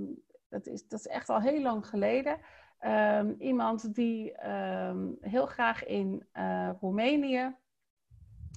[0.48, 2.38] dat, is, dat is echt al heel lang geleden.
[2.78, 4.34] Ehm, iemand die
[5.20, 7.56] heel graag in eh, Roemenië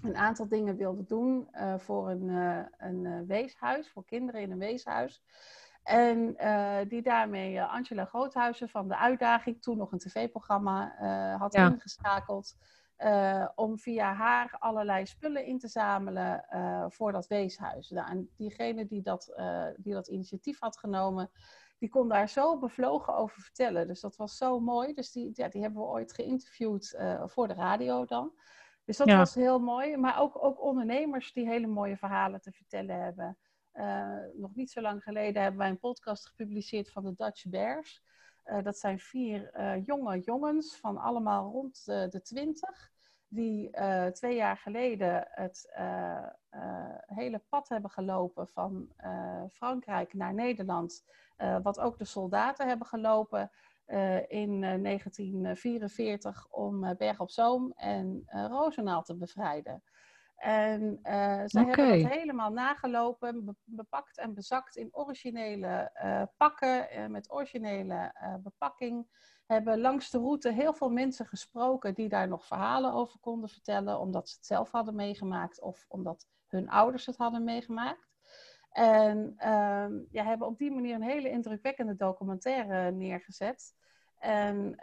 [0.03, 2.29] een aantal dingen wilde doen eh, voor een,
[2.77, 5.21] een weeshuis, voor kinderen in een weeshuis.
[5.87, 11.39] En eh, die daarmee eh, Angela Groothuizen van de Uitdaging, toen nog een tv-programma, eh,
[11.39, 11.69] had Ja.
[11.69, 12.55] ingeschakeld.
[13.55, 16.45] om via haar allerlei spullen in te zamelen
[16.89, 17.89] voor dat weeshuis.
[17.89, 19.33] Nou, en diegene die dat,
[19.77, 21.29] die dat initiatief had genomen,
[21.77, 23.87] die kon daar zo bevlogen over vertellen.
[23.87, 24.93] Dus dat was zo mooi.
[24.93, 28.31] Dus die, ja, die hebben we ooit geïnterviewd voor de radio dan.
[28.85, 29.17] Dus dat Ja.
[29.17, 29.97] was heel mooi.
[29.97, 33.37] Maar ook, ook ondernemers die hele mooie verhalen te vertellen hebben.
[33.77, 38.03] Eh, nog niet zo lang geleden hebben wij een podcast gepubliceerd van de Dutch Bears.
[38.43, 42.91] Eh, dat zijn vier eh, jonge jongens van allemaal rond de, twintig.
[43.27, 43.69] Die
[44.11, 45.69] twee jaar geleden het
[47.05, 48.93] hele pad hebben gelopen van
[49.51, 51.05] Frankrijk naar Nederland.
[51.63, 53.51] wat ook de soldaten hebben gelopen
[54.27, 59.83] in eh, 1944 om Berg op Zoom en Roosendaal te bevrijden.
[60.37, 60.99] En
[61.45, 61.81] zij Oké.
[61.81, 68.13] hebben dat helemaal nagelopen, be- bepakt en bezakt in originele eh, pakken, eh, met originele
[68.43, 69.07] bepakking.
[69.45, 73.99] Hebben langs de route heel veel mensen gesproken die daar nog verhalen over konden vertellen,
[73.99, 78.15] omdat ze het zelf hadden meegemaakt of omdat hun ouders het hadden meegemaakt.
[78.71, 83.75] En ehm, ja, hebben op die manier een hele indrukwekkende documentaire neergezet.
[84.19, 84.75] En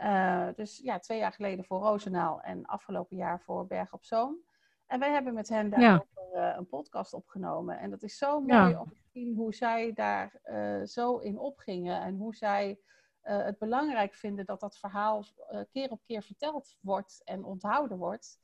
[0.57, 4.39] dus ja, twee jaar geleden voor Roosendaal en afgelopen jaar voor Berg op Zoom.
[4.87, 7.79] En wij hebben met hen daarover eh, een podcast opgenomen.
[7.79, 8.81] En dat is zo mooi Ja.
[8.81, 12.01] om te zien hoe zij daar eh, zo in opgingen.
[12.03, 12.79] En hoe zij
[13.21, 15.25] eh, het belangrijk vinden dat dat verhaal
[15.73, 18.39] keer op keer verteld wordt en onthouden wordt.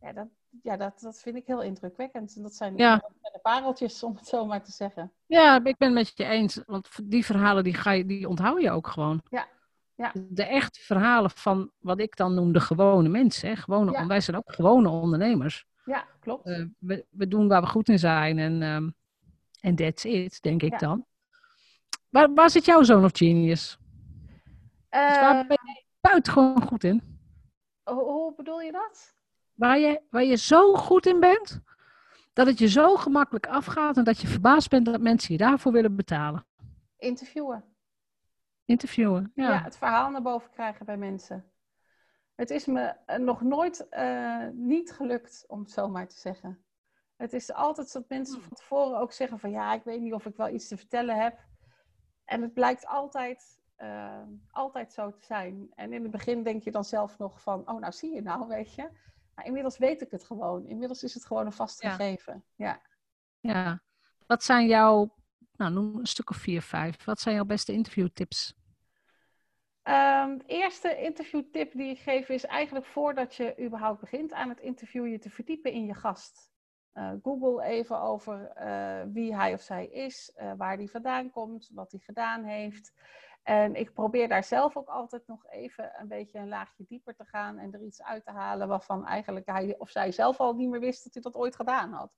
[0.00, 0.28] Ja, dat,
[0.62, 2.36] ja dat, dat vind ik heel indrukwekkend.
[2.36, 2.96] En dat zijn Ja.
[3.20, 5.12] de pareltjes, om het zo maar te zeggen.
[5.26, 6.60] Ja, ik ben het met je eens.
[6.66, 9.20] Want die verhalen die, ga je, die onthoud je ook gewoon.
[9.30, 9.46] Ja,
[9.94, 10.12] ja.
[10.28, 13.48] De echte verhalen van wat ik dan noem de gewone mensen.
[13.48, 13.56] Hè?
[13.56, 14.06] Gewone, Ja.
[14.06, 15.66] Wij zijn ook gewone ondernemers.
[16.24, 16.46] Klopt.
[16.46, 18.62] Eh, we, we doen waar we goed in zijn en
[19.60, 20.78] en that's it, denk ik Ja.
[20.78, 21.06] dan.
[22.10, 23.78] Waar, waar zit jouw zoon of genius?
[24.90, 27.02] Dus waar Eh, ben je buitengewoon goed in?
[27.84, 29.12] hoe, hoe bedoel je dat?
[29.54, 31.60] waar je, waar je zo goed in bent,
[32.32, 35.72] dat het je zo gemakkelijk afgaat en dat je verbaasd bent dat mensen je daarvoor
[35.72, 36.46] willen betalen?
[36.98, 37.64] Interviewen.
[38.64, 39.48] Interviewen, ja.
[39.52, 41.44] Ja, het verhaal naar boven krijgen bij mensen.
[42.34, 46.64] Het is me eh, nog nooit eh, niet gelukt, om het zo maar te zeggen.
[47.16, 50.26] Het is altijd dat mensen van tevoren ook zeggen van ja, ik weet niet of
[50.26, 51.38] ik wel iets te vertellen heb.
[52.24, 55.70] En het blijkt altijd, eh, altijd zo te zijn.
[55.74, 58.48] En in het begin denk je dan zelf nog van, oh nou zie je nou,
[58.48, 58.90] weet je.
[59.34, 60.66] Maar inmiddels weet ik het gewoon.
[60.66, 61.90] Inmiddels is het gewoon een vast Ja.
[61.90, 62.44] gegeven.
[62.54, 62.80] Ja.
[63.40, 63.82] ja.
[64.26, 65.14] Wat zijn jouw,
[65.56, 67.04] nou noem een stuk of vier, vijf.
[67.04, 68.54] Wat zijn jouw beste interviewtips?
[69.84, 74.60] Ehm, de eerste interviewtip die ik geef is eigenlijk voordat je überhaupt begint aan het
[74.60, 76.52] interview, je te verdiepen in je gast.
[76.92, 81.70] Eh, Google even over eh, wie hij of zij is, eh, waar hij vandaan komt,
[81.72, 82.92] wat hij gedaan heeft.
[83.42, 87.24] En ik probeer daar zelf ook altijd nog even een beetje een laagje dieper te
[87.24, 90.68] gaan en er iets uit te halen waarvan eigenlijk hij of zij zelf al niet
[90.68, 92.12] meer wist dat hij dat ooit gedaan had.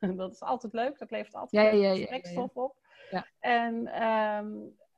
[0.16, 2.76] dat is altijd leuk, dat levert altijd Ja, ja, ja, ja, op.
[3.10, 3.26] Ja.
[3.40, 4.52] En ehm,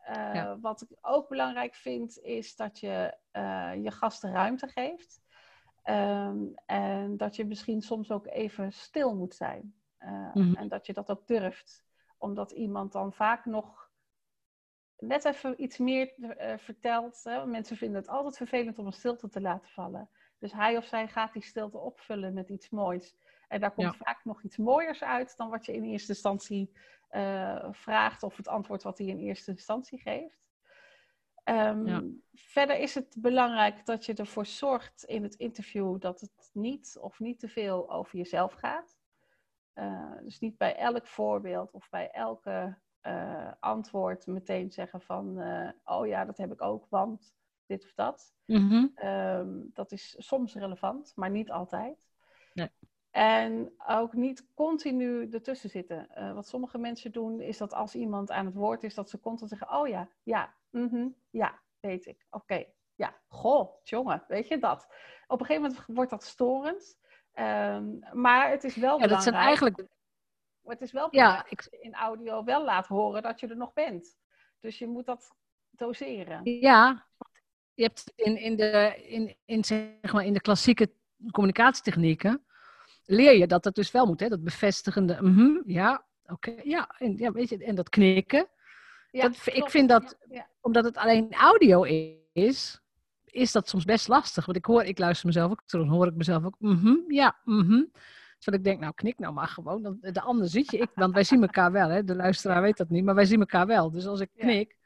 [0.06, 0.58] eh, Ja.
[0.60, 5.20] wat ik ook belangrijk vind, is dat je eh, je gasten ruimte geeft.
[5.82, 9.74] Ehm, en dat je misschien soms ook even stil moet zijn.
[9.98, 10.54] Eh, Mhm.
[10.54, 11.84] En dat je dat ook durft.
[12.18, 13.90] Omdat iemand dan vaak nog
[14.98, 16.12] net even iets meer
[16.58, 17.20] vertelt.
[17.24, 17.46] Hè?
[17.46, 20.08] Mensen vinden het altijd vervelend om een stilte te laten vallen.
[20.38, 23.16] Dus hij of zij gaat die stilte opvullen met iets moois.
[23.48, 24.04] En daar komt Ja.
[24.04, 26.72] vaak nog iets mooiers uit dan wat je in eerste instantie
[27.08, 30.50] eh, vraagt of het antwoord wat hij in eerste instantie geeft.
[31.44, 32.02] Ehm, Ja.
[32.34, 37.18] Verder is het belangrijk dat je ervoor zorgt in het interview dat het niet of
[37.20, 38.98] niet te veel over jezelf gaat.
[39.72, 45.40] Eh, dus niet bij elk voorbeeld of bij elke eh, antwoord meteen zeggen van,
[45.84, 47.34] oh ja, dat heb ik ook, want
[47.66, 48.34] dit of dat.
[48.46, 48.86] Mhm.
[48.94, 52.08] Ehm, dat is soms relevant, maar niet altijd.
[52.54, 52.70] Nee.
[53.10, 56.08] En ook niet continu ertussen zitten.
[56.10, 59.20] Eh, wat sommige mensen doen, is dat als iemand aan het woord is, dat ze
[59.20, 62.26] constant zeggen: Oh ja, ja, mhm, ja, weet ik.
[62.30, 64.86] Oké, ja, goh, jongen, weet je dat?
[65.26, 66.98] Op een gegeven moment wordt dat storend.
[67.32, 69.22] Ehm, maar het is wel Ja, dat belangrijk.
[69.34, 69.88] zijn eigenlijk,
[70.62, 73.56] Het is wel ja, ik, dat je in audio wel laat horen dat je er
[73.56, 74.18] nog bent.
[74.60, 75.34] Dus je moet dat
[75.70, 76.40] doseren.
[76.60, 77.06] ja,
[77.76, 80.90] je hebt in, in, de, in, in, zeg maar, in de klassieke
[81.30, 82.44] communicatietechnieken,
[83.04, 84.28] leer je dat dat dus wel moet, hè?
[84.28, 88.46] dat bevestigende, mhm, ja, oké, ja, en, ja, weet je, en dat knikken.
[89.10, 90.46] Ja, Dat- ik vind dat- Ja, ja.
[90.60, 91.82] Omdat het alleen audio
[92.32, 92.80] is,
[93.24, 94.44] is dat soms best lastig.
[94.46, 97.82] Want ik hoor, ik luister mezelf ook dan hoor ik mezelf ook, mhm, ja, mhm.
[98.38, 99.82] Zodat ik denk, nou knik nou maar gewoon.
[99.82, 102.04] Dan, de ander ziet je, ik, want wij zien elkaar wel, hè?
[102.04, 103.90] de luisteraar weet dat niet, maar wij zien elkaar wel.
[103.90, 104.76] Dus als ik knik,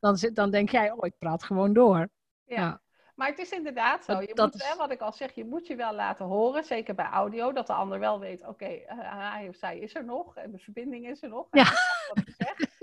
[0.00, 2.08] dan, zit, dan denk jij, oh, ik praat gewoon door.
[2.46, 2.56] Ja.
[2.56, 2.80] Ja.
[3.14, 4.20] Maar het is inderdaad zo.
[4.20, 6.64] Je dat moet, is- hè, wat ik al zeg, je moet je wel laten horen.
[6.64, 8.96] Zeker bij audio, dat de ander wel weet, oké, eh,
[9.32, 11.46] hij of zij is er nog en de verbinding is er nog.
[11.50, 11.64] Ja.
[12.14, 12.24] Wat.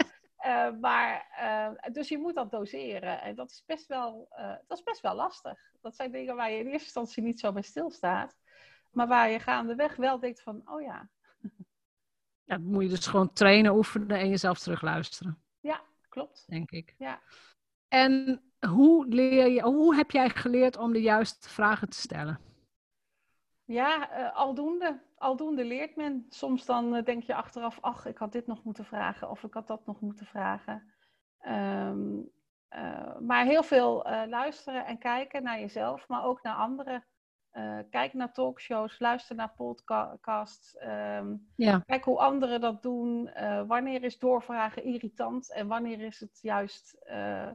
[0.44, 3.22] Eh, maar, eh, dus je moet dat doseren.
[3.22, 4.28] En dat is, best wel,
[4.68, 5.60] dat is best wel lastig.
[5.82, 8.36] Dat zijn dingen waar je in eerste instantie niet zo bij stilstaat.
[8.92, 11.10] Maar waar je gaandeweg wel denkt van, oh ja,
[12.44, 15.44] Ja, dan moet je dus gewoon trainen, oefenen en jezelf terugluisteren,
[16.10, 16.44] klopt.
[16.48, 16.96] denk ik.
[16.98, 17.22] Ja.
[17.88, 22.40] En hoe, leer je, hoe heb jij geleerd om de juiste vragen te stellen?
[23.66, 25.02] Ja, eh, aldoende.
[25.18, 26.26] Aldoende leert men.
[26.30, 29.54] Soms dan eh, denk je achteraf, ach, ik had dit nog moeten vragen of ik
[29.54, 30.94] had dat nog moeten vragen.
[31.40, 32.20] Ehm,
[32.68, 37.06] eh, maar heel veel luisteren en kijken naar jezelf, maar ook naar anderen.
[37.90, 40.78] Kijk naar talkshows, luister naar podcasts.
[40.78, 43.30] ehm, Ja, kijk hoe anderen dat doen.
[43.68, 47.50] Wanneer is doorvragen irritant en wanneer is het juist eh,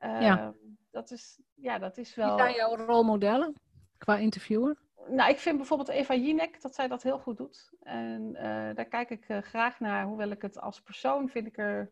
[0.00, 0.22] goed?
[0.22, 0.38] Ja.
[0.38, 0.52] Ehm,
[0.90, 2.38] Dat is, ja, dat is wie wel.
[2.38, 3.54] zijn jouw rolmodellen
[3.98, 4.76] qua interviewer?
[5.08, 7.70] Nou, ik vind bijvoorbeeld Eva Jinek dat zij dat heel goed doet.
[7.82, 10.04] En eh, daar kijk ik eh, graag naar.
[10.04, 11.90] Hoewel ik het als persoon vind ik er.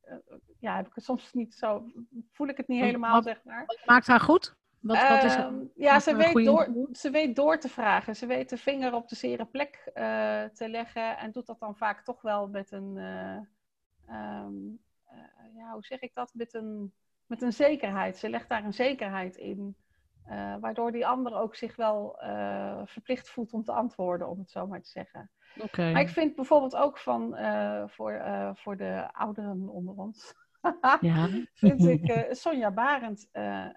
[0.00, 0.16] eh,
[0.58, 1.84] ja, heb ik het soms niet zo.
[2.32, 3.64] Voel ik het niet helemaal, wat- zeg maar.
[3.66, 4.54] Wat maakt haar goed?
[4.80, 8.16] Wat, wat is Ehm, ja, ze weet, door, ze weet door te vragen.
[8.16, 9.90] Ze weet de vinger op de zere plek
[10.54, 11.18] te leggen.
[11.18, 12.96] En doet dat dan vaak toch wel met een.
[12.96, 13.36] eh,
[14.14, 14.54] ehm,
[15.04, 16.30] eh, ja, hoe zeg ik dat?
[16.34, 16.92] Met een,
[17.26, 18.16] met een zekerheid.
[18.18, 19.76] Ze legt daar een zekerheid in.
[20.24, 24.50] eh, waardoor die ander ook zich wel eh, verplicht voelt om te antwoorden, om het
[24.50, 25.30] zo maar te zeggen.
[25.60, 25.92] Oké.
[25.92, 28.22] Maar ik vind bijvoorbeeld ook van eh, voor,
[28.54, 30.34] voor de ouderen onder ons.
[31.00, 31.28] Ja.
[31.54, 33.28] vind ik Sonja Barend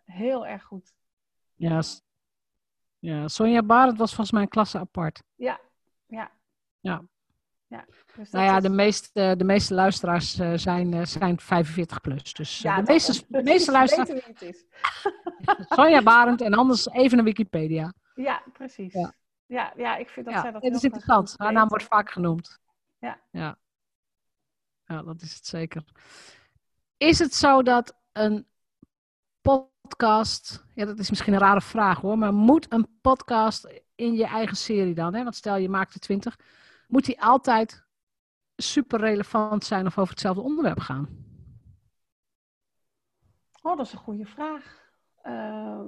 [0.06, 0.94] heel erg goed.
[1.56, 1.82] Ja,
[3.00, 5.24] ja, Sonja Barend was volgens mij een klasse apart.
[5.36, 5.60] Ja,
[6.06, 6.32] ja.
[6.80, 7.04] Ja.
[7.70, 7.86] Ja.
[8.16, 12.34] Dus Nou ja, is- de meeste, de meeste luisteraars eh, zijn, eh, zijn 45 plus.
[12.34, 14.66] Dus eh, Ja, de meeste, de meeste luisteraars, weten wie het is.
[15.70, 17.94] Sonja Barend en anders even naar Wikipedia.
[18.16, 18.94] Ja, precies.
[18.94, 19.14] Ja,
[19.46, 21.34] ja, ja ik vind dat ja, zij dat Het is interessant.
[21.38, 22.60] Haar naam wordt vaak genoemd.
[23.00, 23.20] Ja.
[23.32, 23.58] ja.
[24.86, 25.84] Ja, dat is het zeker.
[26.98, 28.48] Is het zo dat een
[29.42, 34.26] podcast, ja, dat is misschien een rare vraag hoor, maar moet een podcast in je
[34.26, 35.24] eigen serie dan, hè?
[35.24, 36.40] want stel je maakt er twintig,
[36.90, 37.86] moet die altijd
[38.56, 41.28] super relevant zijn of over hetzelfde onderwerp gaan?
[43.62, 44.92] Oh, dat is een goede vraag.
[45.22, 45.88] Ehm,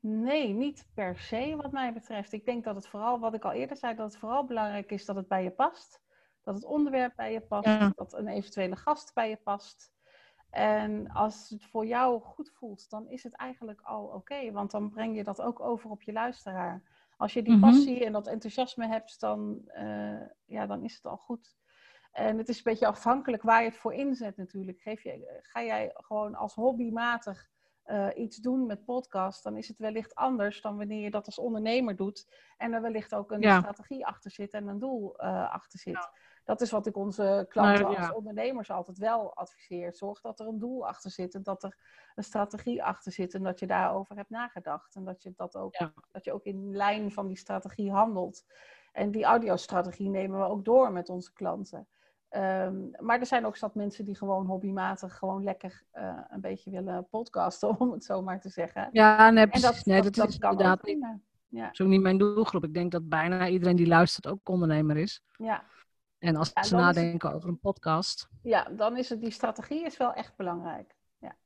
[0.00, 2.32] nee, niet per se wat mij betreft.
[2.32, 5.04] Ik denk dat het vooral, wat ik al eerder zei, dat het vooral belangrijk is
[5.04, 6.00] dat het bij je past.
[6.42, 9.92] Dat het onderwerp bij je past, dat een eventuele gast bij je past.
[10.50, 14.52] En als het voor jou goed voelt, dan is het eigenlijk al oké.
[14.52, 16.82] want dan breng je dat ook over op je luisteraar.
[17.20, 17.70] Als je die mhm.
[17.70, 21.56] passie en dat enthousiasme hebt, dan, uh, ja, dan is het al goed.
[22.12, 24.80] En het is een beetje afhankelijk waar je het voor inzet natuurlijk.
[24.80, 27.48] Geef je, ga jij gewoon als hobbymatig
[27.86, 31.38] uh, iets doen met podcast, dan is het wellicht anders dan wanneer je dat als
[31.38, 32.28] ondernemer doet.
[32.56, 36.08] En er wellicht ook een strategie achter zit en een doel uh, achter zit
[36.50, 39.94] dat is wat ik onze klanten als ondernemers altijd wel adviseer.
[39.94, 41.76] Zorg dat er een doel achter zit en dat er
[42.14, 44.94] een strategie achter zit en dat je daarover hebt nagedacht.
[44.94, 45.78] En dat je, dat ook,
[46.10, 48.44] dat je ook in lijn van die strategie handelt.
[48.92, 51.86] En die audiostrategie nemen we ook door met onze klanten.
[52.28, 56.70] Ehm, maar er zijn ook zat mensen die gewoon hobbymatig gewoon lekker uh, een beetje
[56.70, 58.88] willen podcasten, om het zo maar te zeggen.
[58.92, 59.68] Ja, nee, precies.
[59.68, 61.06] dat, nee, dat, dat, is inderdaad niet,
[61.48, 61.70] ja.
[61.70, 62.64] is ook niet mijn doelgroep.
[62.64, 65.22] Ik denk dat bijna iedereen die luistert ook ondernemer is.
[65.36, 65.64] Ja.
[66.20, 68.28] En als ze nadenken over een podcast.
[68.42, 70.94] Ja, dan is het, die strategie is wel echt belangrijk.
[71.18, 71.36] Ja.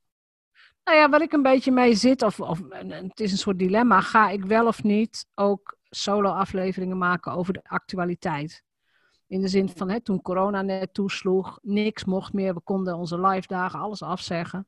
[0.83, 4.01] Nou ja, waar ik een beetje mee zit, of, of het is een soort dilemma,
[4.01, 8.63] ga ik wel of niet ook solo-afleveringen maken over de actualiteit?
[9.27, 13.21] In de zin van, hè, toen corona net toesloeg, niks mocht meer, we konden onze
[13.21, 14.67] live dagen, alles afzeggen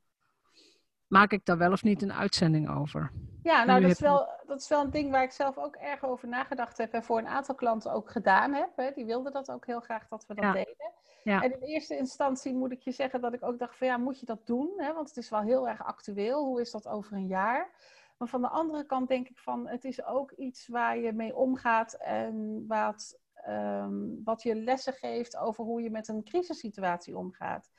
[1.08, 3.12] maak ik daar wel of niet een uitzending over?
[3.44, 6.04] Ja, nou, dat is, wel, dat is wel een ding waar ik zelf ook erg
[6.04, 8.70] over nagedacht heb en voor een aantal klanten ook gedaan heb.
[8.76, 8.92] Hè.
[8.92, 10.92] Die wilden dat ook heel graag dat we dat deden.
[11.24, 11.42] Ja.
[11.42, 14.20] En in eerste instantie moet ik je zeggen dat ik ook dacht van ja, moet
[14.20, 14.74] je dat doen?
[14.78, 14.94] Hè?
[14.94, 16.46] Want het is wel heel erg actueel.
[16.46, 17.70] Hoe is dat over een jaar?
[18.18, 21.36] Maar van de andere kant denk ik van het is ook iets waar je mee
[21.36, 27.72] omgaat en wat, um, wat je lessen geeft over hoe je met een crisissituatie omgaat.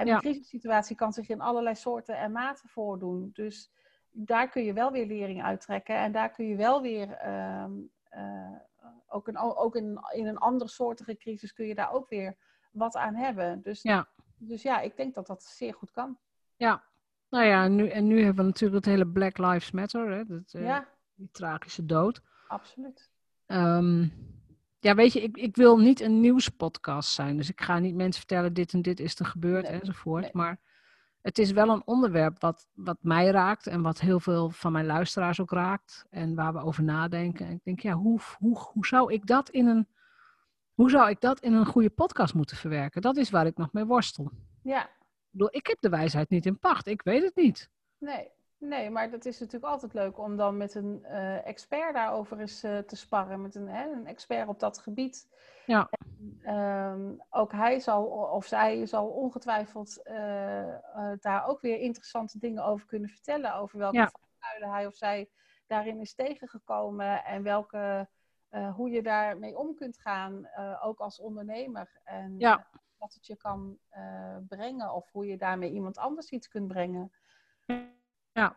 [0.00, 3.30] En een crisissituatie kan zich in allerlei soorten en maten voordoen.
[3.32, 3.70] Dus
[4.10, 5.96] daar kun je wel weer lering uittrekken.
[5.96, 7.72] En daar kun je wel weer, ehm,
[8.08, 8.56] eh,
[9.08, 12.36] ook, een, ook in, in een andere soortige crisis, kun je daar ook weer
[12.70, 13.62] wat aan hebben.
[13.62, 16.18] Dus ja, dus ja ik denk dat dat zeer goed kan.
[16.56, 16.84] Ja,
[17.28, 20.24] nou ja, nu, en nu hebben we natuurlijk het hele Black Lives Matter, hè?
[20.24, 20.88] Dat, uh, ja.
[21.14, 22.22] die tragische dood.
[22.48, 23.10] Absoluut.
[23.46, 24.12] Um,
[24.80, 27.36] ja, weet je, ik, ik wil niet een nieuwspodcast zijn.
[27.36, 30.32] Dus ik ga niet mensen vertellen dit en dit is er gebeurd enzovoort.
[30.32, 30.60] Maar
[31.22, 34.86] het is wel een onderwerp wat, wat mij raakt en wat heel veel van mijn
[34.86, 36.06] luisteraars ook raakt.
[36.10, 37.46] En waar we over nadenken.
[37.46, 39.88] En ik denk, ja, hoe, hoe, hoe zou ik dat in een.
[40.74, 43.02] Hoe zou ik dat in een goede podcast moeten verwerken?
[43.02, 44.30] Dat is waar ik nog mee worstel.
[44.62, 44.84] Ja.
[44.84, 46.86] Ik bedoel, ik heb de wijsheid niet in pacht.
[46.86, 47.70] Ik weet het niet.
[47.98, 48.28] Nee,
[48.60, 52.64] Nee, maar dat is natuurlijk altijd leuk om dan met een uh, expert daarover eens
[52.64, 53.42] uh, te sparren.
[53.42, 55.28] Met een, hè, een expert op dat gebied.
[55.66, 55.88] Ja.
[55.90, 62.64] En, um, ook hij zal, of zij zal ongetwijfeld uh, daar ook weer interessante dingen
[62.64, 63.54] over kunnen vertellen.
[63.54, 64.10] Over welke ja.
[64.70, 65.30] hij of zij
[65.66, 67.24] daarin is tegengekomen.
[67.24, 68.08] En welke,
[68.74, 70.48] hoe je daarmee om kunt gaan,
[70.82, 72.00] ook als ondernemer.
[72.04, 72.66] En ja.
[72.98, 73.78] wat het je kan
[74.48, 74.94] brengen.
[74.94, 77.12] Of hoe je daarmee iemand anders iets kunt brengen.
[78.40, 78.56] Ja,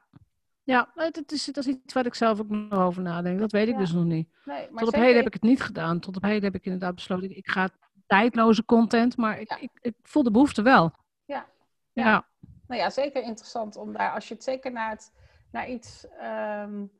[0.64, 3.40] ja dat, is, dat is iets waar ik zelf ook nog over nadenk.
[3.40, 4.30] Dat weet ik dus nog niet.
[4.46, 6.00] Nee, Tot op heden heb ik het niet gedaan.
[6.00, 7.70] Tot op heden heb ik inderdaad besloten, ik ga
[8.08, 10.92] tijdloze content, maar ik, ik, ik, voel de behoefte wel.
[11.26, 11.46] Ja.
[11.94, 12.28] ja.
[12.68, 15.14] Nou ja, zeker interessant om daar, als je het zeker naar, het,
[15.52, 16.92] naar iets um,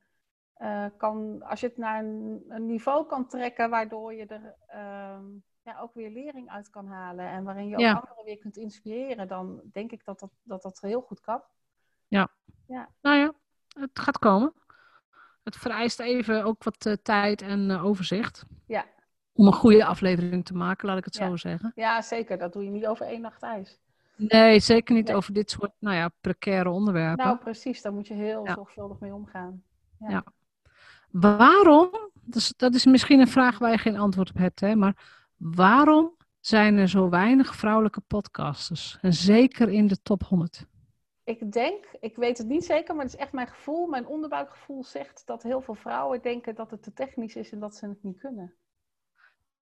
[0.58, 4.56] uh, kan, als je het naar een, een, niveau kan trekken waardoor je er
[5.16, 8.58] um, ja, ook weer lering uit kan halen en waarin je ook anderen weer kunt
[8.58, 11.42] inspireren, dan denk ik dat dat, dat, dat heel goed kan.
[12.14, 12.30] Ja.
[12.68, 12.90] ja.
[13.02, 13.34] Nou ja,
[13.80, 14.54] het gaat komen.
[15.44, 18.46] Het vereist even ook wat uh, tijd en uh, overzicht.
[18.68, 18.86] Ja.
[19.34, 21.28] Om een goede aflevering te maken, laat ik het ja.
[21.28, 21.72] zo zeggen.
[21.76, 22.38] Ja, zeker.
[22.38, 23.80] Dat doe je niet over één nacht ijs.
[24.16, 25.16] Nee, zeker niet nee.
[25.16, 27.26] over dit soort nou ja, precaire onderwerpen.
[27.26, 27.82] Nou, precies.
[27.82, 28.54] Daar moet je heel ja.
[28.54, 29.64] zorgvuldig mee omgaan.
[30.00, 30.10] Ja.
[30.10, 30.24] ja.
[31.12, 31.90] Waarom,
[32.22, 34.96] dus, dat is misschien een vraag waar je geen antwoord op hebt, hè, maar
[35.38, 38.98] waarom zijn er zo weinig vrouwelijke podcasters?
[39.02, 40.66] En zeker in de top 100?
[41.24, 43.88] Ik denk, ik weet het niet zeker, maar het is echt mijn gevoel.
[43.88, 47.76] Mijn onderbuikgevoel zegt dat heel veel vrouwen denken dat het te technisch is en dat
[47.76, 48.54] ze het niet kunnen.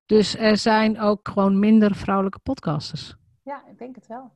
[0.05, 3.15] Dus er zijn ook gewoon minder vrouwelijke podcasters?
[3.43, 4.31] Ja, ik denk het wel.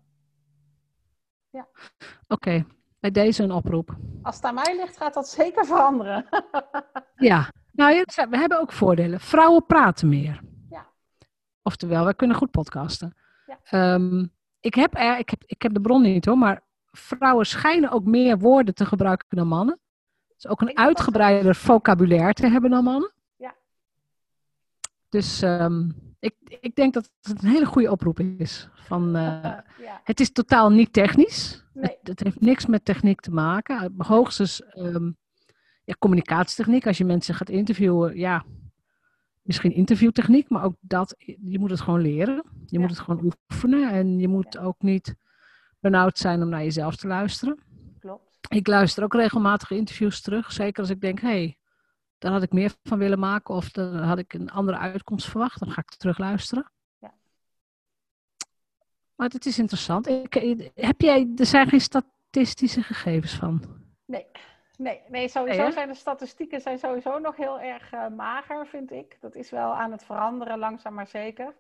[1.50, 1.68] Ja.
[2.28, 2.66] Oké, okay.
[3.00, 3.98] bij deze een oproep.
[4.22, 6.26] Als het aan mij ligt, gaat dat zeker veranderen.
[7.16, 9.20] ja, Nou, we hebben ook voordelen.
[9.20, 10.42] Vrouwen praten meer.
[10.70, 10.88] Ja.
[11.62, 13.18] Oftewel, wij kunnen goed podcasten.
[13.46, 13.60] Ja.
[13.64, 14.26] Ehm,
[14.60, 16.64] ik, heb er, ik, heb, ik heb de bron niet hoor, maar
[16.96, 19.80] vrouwen schijnen ook meer woorden te gebruiken dan mannen.
[20.36, 23.14] Dus ook een uitgebreider vocabulaire te hebben dan mannen.
[23.36, 23.56] Ja.
[25.10, 25.90] Dus ehm,
[26.20, 28.70] ik, ik denk dat het een hele goede oproep is.
[28.74, 29.44] Van, eh,
[29.82, 30.02] ja.
[30.04, 31.64] het is totaal niet technisch.
[31.74, 31.98] Nee.
[32.00, 33.94] Het, het heeft niks met techniek te maken.
[33.98, 35.12] Hoogstens ehm,
[35.84, 36.88] ja, communicatietechniek.
[36.88, 38.46] Als je mensen gaat interviewen, ja,
[39.42, 42.44] misschien interviewtechniek, maar ook dat, je moet het gewoon leren.
[42.66, 42.80] Je Ja.
[42.80, 45.16] moet het gewoon oefenen en je moet ook niet
[45.92, 47.60] benauwd zijn om naar jezelf te luisteren.
[48.00, 48.38] Klopt.
[48.50, 50.52] Ik luister ook regelmatig interviews terug.
[50.52, 51.58] Zeker als ik denk, hé, hey,
[52.18, 55.60] daar had ik meer van willen maken of daar had ik een andere uitkomst verwacht.
[55.60, 56.72] Dan ga ik terug luisteren.
[57.00, 57.14] Ja.
[59.16, 60.08] Maar het is interessant.
[60.08, 63.62] Ik, heb jij, er zijn geen statistische gegevens van.
[64.06, 64.26] Nee,
[64.78, 68.92] nee, nee sowieso Nee, zijn de statistieken zijn sowieso nog heel erg eh, mager, vind
[68.92, 69.18] ik.
[69.20, 71.54] Dat is wel aan het veranderen, langzaam maar zeker.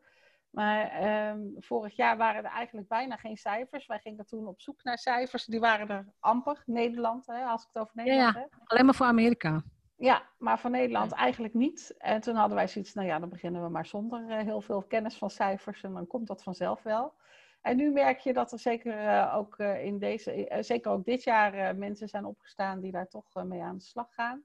[0.56, 3.88] Maar ehm, vorig jaar waren er eigenlijk bijna geen cijfers.
[3.88, 5.46] Wij gingen toen op zoek naar cijfers.
[5.46, 6.64] Die waren er amper.
[6.66, 8.42] Nederland, hè, als ik het over Nederland ja.
[8.42, 8.50] heb.
[8.64, 9.64] Alleen maar voor Amerika.
[9.98, 11.96] Ja, maar voor Nederland eigenlijk niet.
[11.98, 14.84] En toen hadden wij zoiets, nou ja, dan beginnen we maar zonder eh, heel veel
[14.84, 17.14] kennis van cijfers en dan komt dat vanzelf wel.
[17.62, 21.24] En nu merk je dat er zeker eh, ook eh, in deze, zeker ook dit
[21.24, 24.44] jaar, mensen zijn opgestaan die daar toch mee aan de slag gaan.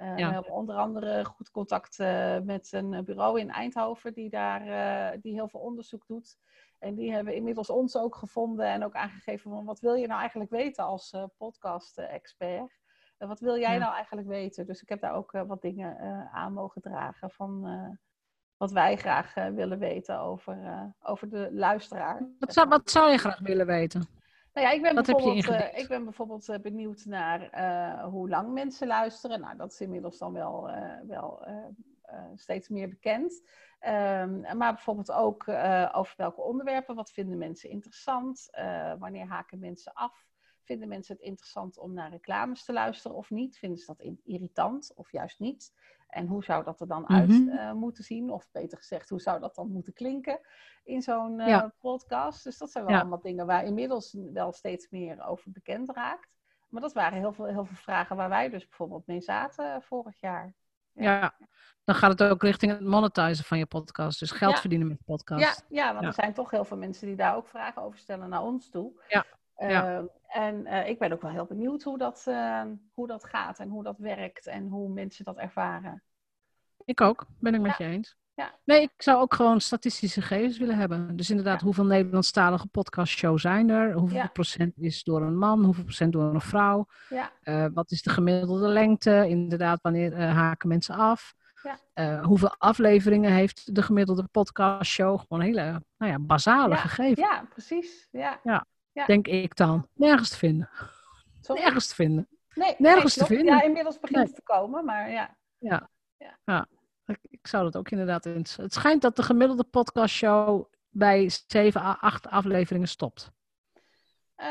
[0.00, 0.26] Eh, Ja.
[0.28, 5.18] We hebben onder andere goed contact eh, met een bureau in Eindhoven die daar eh,
[5.20, 6.38] die heel veel onderzoek doet.
[6.78, 10.20] En die hebben inmiddels ons ook gevonden en ook aangegeven van wat wil je nou
[10.20, 12.78] eigenlijk weten als eh, podcast-expert?
[13.18, 13.78] Wat wil jij Ja.
[13.78, 14.66] nou eigenlijk weten?
[14.66, 17.88] Dus ik heb daar ook eh, wat dingen eh, aan mogen dragen van eh,
[18.56, 22.28] wat wij graag eh, willen weten over, eh, over de luisteraar.
[22.38, 24.06] Wat zou, wat zou je graag willen weten?
[24.52, 28.28] Nou ja, ik ben wat bijvoorbeeld, eh, ik ben bijvoorbeeld eh, benieuwd naar eh, hoe
[28.28, 29.40] lang mensen luisteren.
[29.40, 30.70] Nou, dat is inmiddels dan wel,
[31.06, 31.46] wel
[32.34, 33.42] steeds meer bekend.
[33.78, 35.48] Ehm, maar bijvoorbeeld ook
[35.92, 36.94] over welke onderwerpen.
[36.94, 38.48] Wat vinden mensen interessant?
[38.98, 40.28] Wanneer haken mensen af?
[40.70, 43.58] Vinden mensen het interessant om naar reclames te luisteren of niet?
[43.58, 45.72] Vinden ze dat irritant of juist niet?
[46.08, 47.48] En hoe zou dat er dan uit Mhm.
[47.48, 48.30] eh, moeten zien?
[48.30, 50.40] Of beter gezegd, hoe zou dat dan moeten klinken
[50.84, 51.72] in zo'n eh, Ja.
[51.80, 52.44] podcast?
[52.44, 53.00] Dus dat zijn wel Ja.
[53.00, 56.28] allemaal dingen waar inmiddels wel steeds meer over bekend raakt.
[56.68, 59.80] Maar dat waren heel veel, heel veel vragen waar wij dus bijvoorbeeld mee zaten eh,
[59.80, 60.54] vorig jaar.
[60.92, 61.02] Ja.
[61.20, 61.34] Ja.
[61.84, 64.18] Dan gaat het ook richting het monetizen van je podcast.
[64.18, 65.64] Dus geld verdienen met podcast.
[65.68, 66.06] ja, want Ja.
[66.08, 69.02] er zijn toch heel veel mensen die daar ook vragen over stellen naar ons toe.
[69.08, 69.24] Ja,
[69.68, 69.96] ja.
[69.96, 73.58] Ehm, en eh, ik ben ook wel heel benieuwd hoe dat, eh, hoe dat gaat
[73.58, 76.02] en hoe dat werkt en hoe mensen dat ervaren.
[76.84, 77.86] Ik ook, ben ik met Ja.
[77.86, 78.18] je eens.
[78.34, 78.54] Ja.
[78.64, 81.16] Nee, ik zou ook gewoon statistische gegevens willen hebben.
[81.16, 83.92] Dus inderdaad, hoeveel Nederlandstalige podcastshows zijn er?
[83.92, 85.64] Hoeveel procent is door een man?
[85.64, 86.86] Hoeveel procent door een vrouw?
[87.08, 89.28] Ja, Eh, wat is de gemiddelde lengte?
[89.28, 91.34] Inderdaad, wanneer eh, haken mensen af?
[91.94, 92.22] Ja.
[92.22, 95.18] Hoeveel afleveringen heeft de gemiddelde podcastshow?
[95.20, 98.08] Gewoon hele nou ja, basale gegevens, ja precies.
[98.10, 98.40] Ja.
[98.92, 99.04] Ja.
[99.06, 99.88] denk ik dan.
[99.94, 100.68] Nergens te vinden.
[101.40, 101.62] Sorry?
[101.62, 102.28] Nergens te vinden.
[102.54, 103.54] Nee, nergens nee, te vinden.
[103.56, 104.26] Ja, inmiddels begint Nee.
[104.26, 105.36] het te komen, maar ja.
[107.06, 108.26] Ik, ik zou dat ook inderdaad...
[108.26, 113.30] eens- Het schijnt dat de gemiddelde podcastshow bij 7 à 8 afleveringen stopt.
[114.34, 114.46] Eh,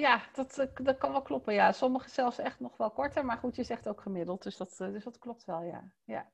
[0.00, 1.72] ja, dat, eh, dat kan wel kloppen, ja.
[1.72, 4.92] Sommige zelfs echt nog wel korter, maar goed, je zegt ook gemiddeld, dus dat, eh,
[4.92, 5.92] dus dat klopt wel, ja.
[6.04, 6.26] ja.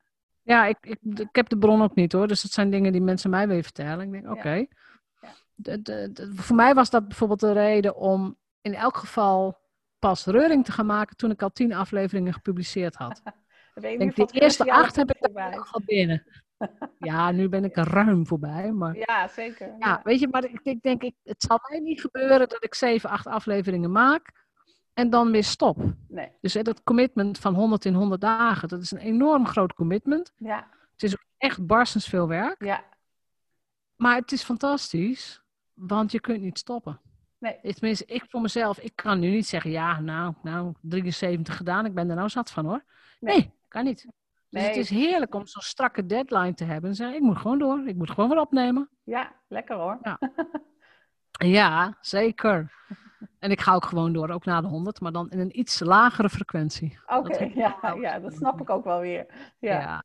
[0.43, 2.27] Ja, ik, ik, ik heb de bron ook niet hoor.
[2.27, 4.05] Dus dat zijn dingen die mensen mij weer vertellen.
[4.07, 4.31] Ik denk, Ja.
[4.33, 4.53] oké.
[4.55, 4.67] Ja.
[5.63, 9.59] De- de- de- Voor mij was dat bijvoorbeeld de reden om in elk geval
[9.99, 13.23] pas reuring te gaan maken toen ik al tien afleveringen gepubliceerd had.
[13.75, 16.25] Ik denk, de eerste acht heb ik geval binnen.
[16.99, 18.73] Ja, nu ben ik er ruim voorbij.
[18.73, 19.67] Maar Ja, zeker.
[19.67, 20.01] ja, Ja.
[20.05, 23.11] weet je, maar ik, ik denk, ik, het zal mij niet gebeuren dat ik zeven,
[23.11, 24.33] acht afleveringen maak
[24.95, 25.77] en dan weer stop.
[26.09, 29.75] Nee, Dus hè, dat commitment van 100 in 100 dagen, dat is een enorm groot
[29.75, 30.33] commitment.
[30.37, 32.65] ja, Het is ook echt barstens veel werk.
[32.65, 32.85] ja.
[33.97, 35.43] Maar het is fantastisch,
[35.81, 37.01] want je kunt niet stoppen.
[37.39, 41.87] Nee, Tenminste, ik voor mezelf, ik kan nu niet zeggen, ja, nou, nou, 73 gedaan,
[41.87, 42.85] ik ben er nou zat van hoor.
[43.21, 43.37] Nee.
[43.37, 44.07] Nee, kan niet.
[44.49, 47.59] Dus het is heerlijk om zo'n strakke deadline te hebben en zeggen, ik moet gewoon
[47.59, 48.89] door, ik moet gewoon weer opnemen.
[49.05, 49.99] ja, lekker hoor.
[51.31, 52.73] Ja, zeker.
[53.39, 55.81] En ik ga ook gewoon door, ook na de 100, maar dan in een iets
[55.81, 56.99] lagere frequentie.
[57.07, 59.27] Oké, ja, ja, dat snap ik ook wel weer.
[59.59, 59.81] Ja.
[59.81, 60.05] Ja.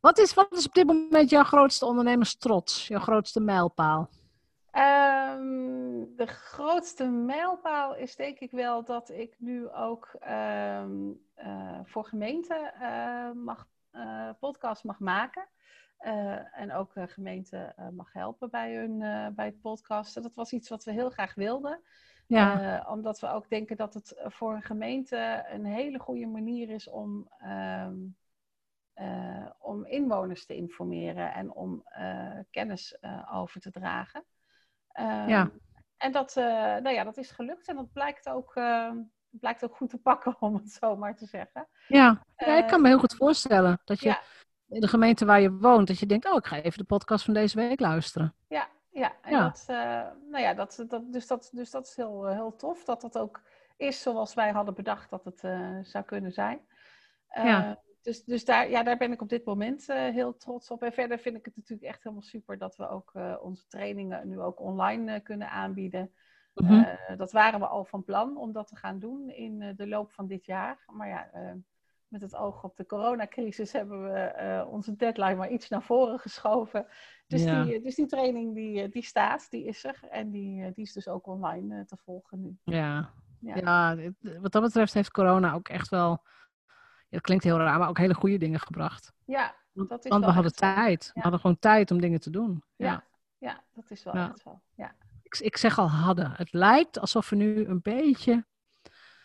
[0.00, 4.10] Wat, is, wat is op dit moment jouw grootste ondernemerstrots, jouw grootste mijlpaal?
[4.72, 12.04] Ehm, de grootste mijlpaal is denk ik wel dat ik nu ook ehm, eh, voor
[12.04, 15.48] gemeenten eh, mag, eh, podcast mag maken.
[16.52, 18.98] En ook gemeenten mag helpen bij, hun,
[19.34, 20.22] bij het podcasten.
[20.22, 21.80] Dat was iets wat we heel graag wilden.
[22.26, 22.86] Ja.
[22.88, 27.28] Omdat we ook denken dat het voor een gemeente een hele goede manier is om,
[27.76, 28.16] um,
[29.58, 31.84] om inwoners te informeren en om
[32.50, 32.96] kennis
[33.30, 34.24] over te dragen.
[34.92, 35.50] Ehm, ja.
[35.96, 38.52] En dat, nou ja, dat is gelukt en dat blijkt ook,
[39.30, 41.68] blijkt ook goed te pakken, om het zo maar te zeggen.
[41.88, 44.16] Ja, ja ik kan me heel goed voorstellen dat je
[44.68, 47.24] in de gemeente waar je woont, dat je denkt, oh, ik ga even de podcast
[47.24, 48.34] van deze week luisteren.
[48.48, 49.12] Ja, ja.
[49.22, 49.42] En ja.
[49.42, 49.64] Dat,
[50.30, 53.42] nou ja, dat, dat, dus, dat, dus dat is heel, heel tof dat dat ook
[53.76, 55.40] is zoals wij hadden bedacht dat het
[55.86, 56.60] zou kunnen zijn.
[57.34, 57.82] Ja.
[58.02, 60.82] Dus, dus daar, ja, daar ben ik op dit moment uh, heel trots op.
[60.82, 64.40] En verder vind ik het natuurlijk echt helemaal super dat we ook onze trainingen nu
[64.40, 66.12] ook online kunnen aanbieden.
[66.54, 67.16] Mm -hmm.
[67.16, 70.26] dat waren we al van plan om dat te gaan doen in de loop van
[70.26, 70.84] dit jaar.
[70.86, 71.30] Maar ja,
[72.12, 76.86] met het oog op de coronacrisis hebben we onze deadline maar iets naar voren geschoven.
[77.26, 77.64] Dus, ja.
[77.64, 80.00] die, dus die training die, die staat, die is er.
[80.10, 82.56] En die, die is dus ook online te volgen nu.
[82.64, 83.54] Ja, ja.
[83.56, 83.96] ja,
[84.40, 86.22] wat dat betreft heeft corona ook echt wel,
[87.12, 89.12] het klinkt heel raar, maar ook hele goede dingen gebracht.
[89.24, 91.10] Ja, dat is Want we hadden tijd.
[91.14, 92.62] We hadden gewoon tijd om dingen te doen.
[92.76, 93.04] Ja, ja,
[93.38, 94.60] ja dat is wel echt zo.
[94.74, 94.94] Ja.
[95.22, 96.32] Ik, ik zeg al hadden.
[96.36, 98.44] Het lijkt alsof we nu een beetje,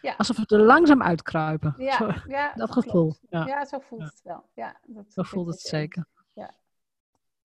[0.01, 0.13] ja.
[0.17, 1.73] alsof we er langzaam uitkruipen.
[1.77, 3.15] Ja, zo, ja dat, dat gevoel.
[3.29, 3.45] Ja.
[3.45, 3.65] ja.
[3.65, 4.49] zo voelt het wel.
[4.53, 6.05] Ja, dat zo voelt het zeker.
[6.33, 6.53] Ja.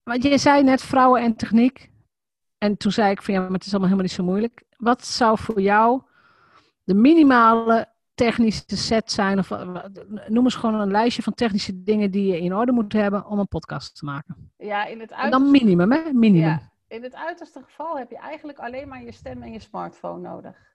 [0.03, 1.91] Want je zei net vrouwen en techniek.
[2.57, 4.63] En toen zei ik van ja, maar het is allemaal helemaal niet zo moeilijk.
[4.77, 6.01] Wat zou voor jou
[6.83, 9.39] de minimale technische set zijn?
[9.39, 9.49] Of
[10.27, 13.39] noem eens gewoon een lijstje van technische dingen die je in orde moet hebben om
[13.39, 14.51] een podcast te maken.
[14.57, 15.23] Ja, in het uiterste...
[15.23, 16.13] En dan minimum, hè?
[16.13, 16.47] Minimum.
[16.47, 20.29] Ja, in het uiterste geval heb je eigenlijk alleen maar je stem en je smartphone
[20.29, 20.71] nodig.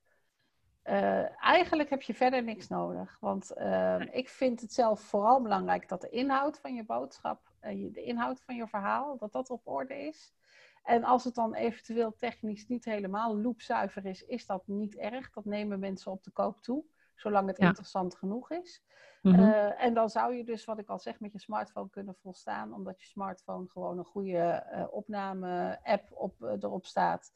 [0.85, 3.17] Uh, eigenlijk heb je verder niks nodig.
[3.21, 7.93] Want uh, ik vind het zelf vooral belangrijk dat de inhoud van je boodschap, uh,
[7.93, 10.35] de inhoud van je verhaal, dat dat op orde is.
[10.83, 15.31] En als het dan eventueel technisch niet helemaal loopzuiver is, is dat niet erg.
[15.31, 16.85] Dat nemen mensen op de koop toe,
[17.21, 18.83] zolang het interessant genoeg is.
[19.23, 22.75] Mm en dan zou je dus, wat ik al zeg, met je smartphone kunnen volstaan,
[22.75, 27.33] omdat je smartphone gewoon een goede uh, opname-app op, uh, erop staat,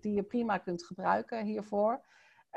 [0.00, 2.06] die je prima kunt gebruiken hiervoor.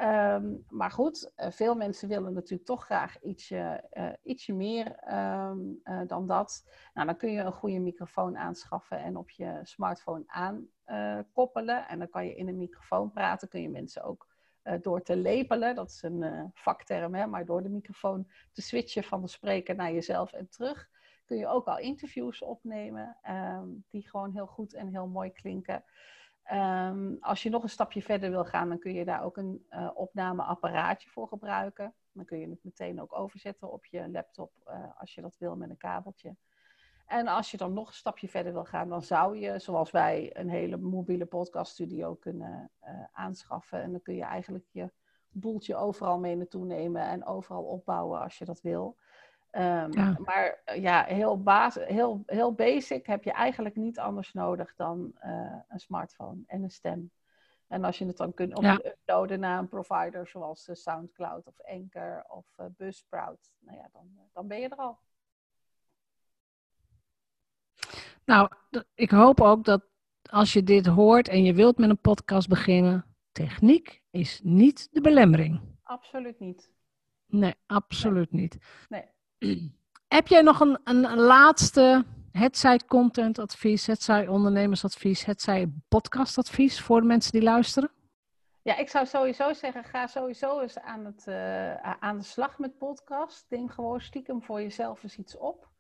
[0.02, 3.84] Um, maar goed, veel mensen willen natuurlijk toch graag ietsje,
[4.24, 6.66] ietsje meer um, uh, dan dat.
[6.94, 11.88] Nou, dan kun je een goede microfoon aanschaffen en op je smartphone aankoppelen.
[11.88, 13.48] en dan kan je in een microfoon praten.
[13.48, 14.31] Kun je mensen ook
[14.82, 19.22] door te lepelen, dat is een vakterm, hè, maar door de microfoon te switchen van
[19.22, 20.90] de spreker naar jezelf en terug.
[21.26, 25.84] Kun je ook al interviews opnemen um, die gewoon heel goed en heel mooi klinken.
[26.54, 29.66] Um, als je nog een stapje verder wil gaan, dan kun je daar ook een
[29.70, 31.94] uh, opnameapparaatje voor gebruiken.
[32.12, 34.52] Dan kun je het meteen ook overzetten op je laptop
[34.98, 36.36] als je dat wil met een kabeltje.
[37.12, 40.30] En als je dan nog een stapje verder wil gaan, dan zou je, zoals wij,
[40.34, 43.82] een hele mobiele podcaststudio kunnen uh, aanschaffen.
[43.82, 44.92] En dan kun je eigenlijk je
[45.30, 48.98] boeltje overal mee naartoe nemen en overal opbouwen als je dat wil.
[49.52, 50.18] Um, ja.
[50.18, 55.14] Maar eh, ja, heel, basis, heel, heel basic heb je eigenlijk niet anders nodig dan
[55.24, 57.12] uh, een smartphone en een stem.
[57.68, 58.74] En als je het dan kunt ja.
[58.74, 64.20] uploaden naar een provider zoals uh, Soundcloud of Anchor of uh, Buzzsprout, nou ja, dan,
[64.34, 64.98] dan ben je er al.
[68.26, 68.50] Nou,
[68.94, 69.82] ik hoop ook dat
[70.30, 75.02] als je dit hoort en je wilt met een podcast beginnen, techniek is niet de
[75.02, 75.62] belemmering.
[75.84, 76.72] Absoluut niet.
[77.28, 78.42] Nee, absoluut nee.
[78.42, 78.58] niet.
[78.90, 79.06] Nee.
[80.08, 86.82] Heb jij nog een, een, laatste, het zij contentadvies, het zij ondernemersadvies, het zij podcastadvies
[86.82, 87.92] voor de mensen die luisteren?
[88.64, 92.78] Ja, ik zou sowieso zeggen, ga sowieso eens aan, het, uh, aan de slag met
[92.78, 93.46] podcast.
[93.50, 95.71] Denk gewoon stiekem voor jezelf eens iets op.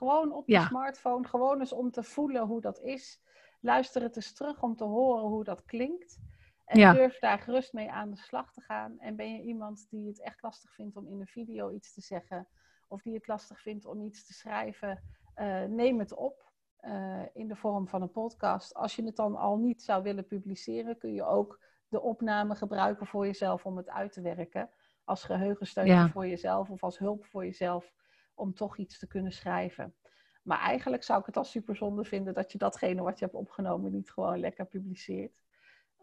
[0.00, 0.66] Gewoon op je ja.
[0.66, 3.22] smartphone, gewoon eens om te voelen hoe dat is.
[3.60, 6.18] Luister het eens terug om te horen hoe dat klinkt.
[6.64, 6.92] En ja.
[6.92, 8.98] durf daar gerust mee aan de slag te gaan.
[8.98, 12.00] En ben je iemand die het echt lastig vindt om in een video iets te
[12.00, 12.48] zeggen
[12.88, 15.02] of die het lastig vindt om iets te schrijven,
[15.36, 18.74] uh, neem het op uh, in de vorm van een podcast.
[18.74, 23.06] Als je het dan al niet zou willen publiceren, kun je ook de opname gebruiken
[23.06, 24.70] voor jezelf om het uit te werken.
[25.04, 26.08] Als geheugensteuntje ja.
[26.08, 27.92] voor jezelf of als hulp voor jezelf
[28.40, 29.94] om toch iets te kunnen schrijven.
[30.42, 33.92] Maar eigenlijk zou ik het als superzonde vinden dat je datgene wat je hebt opgenomen
[33.92, 35.42] niet gewoon lekker publiceert.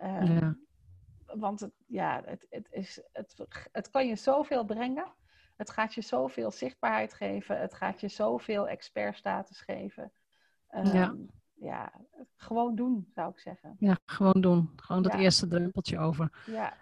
[0.02, 0.58] Uh, ja.
[1.26, 3.36] Want het, ja, het, het, is, het,
[3.72, 5.14] het kan je zoveel brengen.
[5.56, 7.60] Het gaat je zoveel zichtbaarheid geven.
[7.60, 10.12] Het gaat je zoveel expertstatus geven.
[10.72, 11.16] Um, ja.
[11.54, 11.92] ja,
[12.36, 13.76] gewoon doen, zou ik zeggen.
[13.80, 14.74] Ja, gewoon doen.
[14.76, 15.20] Gewoon dat ja.
[15.20, 16.44] eerste drempeltje over.
[16.46, 16.74] Ja.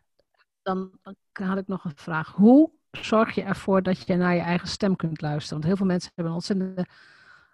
[0.61, 0.99] Dan
[1.31, 2.31] had ik nog een vraag.
[2.31, 2.71] Hoe
[3.01, 5.53] zorg je ervoor dat je naar je eigen stem kunt luisteren?
[5.53, 6.85] Want heel veel mensen hebben een ontzettende...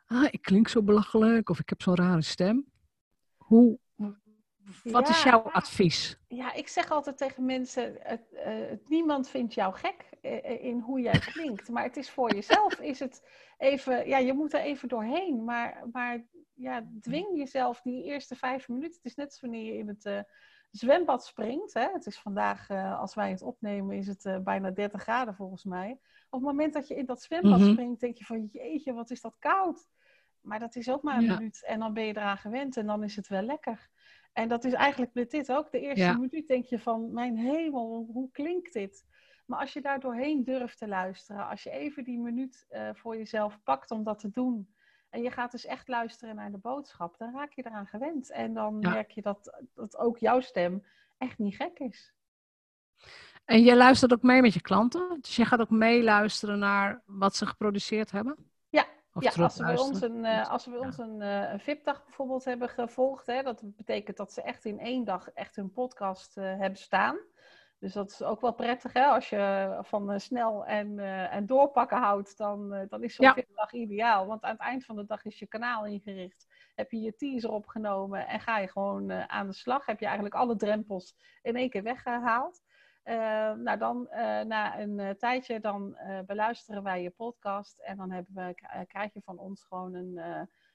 [0.06, 2.66] Ah, ik klink zo belachelijk of ik heb zo'n rare stem.
[3.38, 3.80] Hoe,
[4.84, 6.20] wat ja, is jouw advies?
[6.28, 10.10] Ja, ik zeg altijd tegen mensen: het, uh, niemand vindt jou gek.
[10.62, 11.70] in hoe jij klinkt.
[11.70, 13.28] Maar het is voor jezelf, is het
[13.58, 15.44] even, ja, je moet er even doorheen.
[15.44, 18.96] Maar, maar ja, dwing jezelf die eerste vijf minuten.
[18.96, 20.20] Het is net als wanneer je in het uh,
[20.72, 21.74] zwembad springt.
[21.74, 21.88] Hè?
[21.92, 25.64] Het is vandaag, uh, als wij het opnemen, is het uh, bijna 30 graden volgens
[25.64, 25.92] mij.
[26.30, 27.72] Op het moment dat je in dat zwembad mm -hmm.
[27.72, 29.90] springt, denk je van jeetje, wat is dat koud.
[30.42, 31.34] Maar dat is ook maar een ja.
[31.34, 33.90] minuut en dan ben je eraan gewend en dan is het wel lekker.
[34.34, 35.72] En dat is eigenlijk met dit ook.
[35.72, 36.18] De eerste ja.
[36.18, 39.06] minuut denk je van, mijn hemel, hoe klinkt dit?
[39.46, 43.18] Maar als je daar doorheen durft te luisteren, als je even die minuut uh, voor
[43.18, 44.74] jezelf pakt om dat te doen,
[45.12, 48.32] en je gaat dus echt luisteren naar de boodschap, dan raak je eraan gewend.
[48.32, 48.90] En dan ja.
[48.90, 50.86] merk je dat, dat ook jouw stem
[51.18, 52.14] echt niet gek is.
[53.46, 55.18] En je luistert ook mee met je klanten?
[55.22, 58.36] Dus je gaat ook meeluisteren naar wat ze geproduceerd hebben?
[58.70, 58.86] Ja,
[59.20, 62.04] ja, als ze bij ons een, uh, als ze bij ons een, uh, een VIP-dag
[62.06, 66.38] bijvoorbeeld hebben gevolgd, hè, dat betekent dat ze echt in één dag echt hun podcast
[66.38, 67.18] uh, hebben staan.
[67.82, 69.06] Dus dat is ook wel prettig, hè?
[69.06, 73.34] Als je van snel en, en doorpakken houdt, dan, dan is zo'n ja.
[73.34, 74.28] VIP-dag ideaal.
[74.28, 76.48] Want aan het eind van de dag is je kanaal ingericht.
[76.76, 79.86] Heb je je teaser opgenomen en ga je gewoon aan de slag.
[79.86, 82.62] Heb je eigenlijk alle drempels in één keer weggehaald.
[83.64, 84.08] Nou, dan
[84.48, 89.38] na een tijdje dan beluisteren wij je podcast en dan hebben we, krijg je van
[89.38, 90.18] ons gewoon een,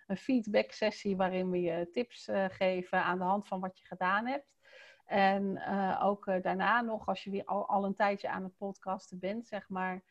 [0.07, 4.27] een feedback sessie waarin we je tips geven aan de hand van wat je gedaan
[4.27, 4.56] hebt.
[5.07, 5.63] En
[6.01, 9.69] ook daarna nog, als je weer al, al, een tijdje aan het podcasten bent, zeg
[9.69, 10.03] maar,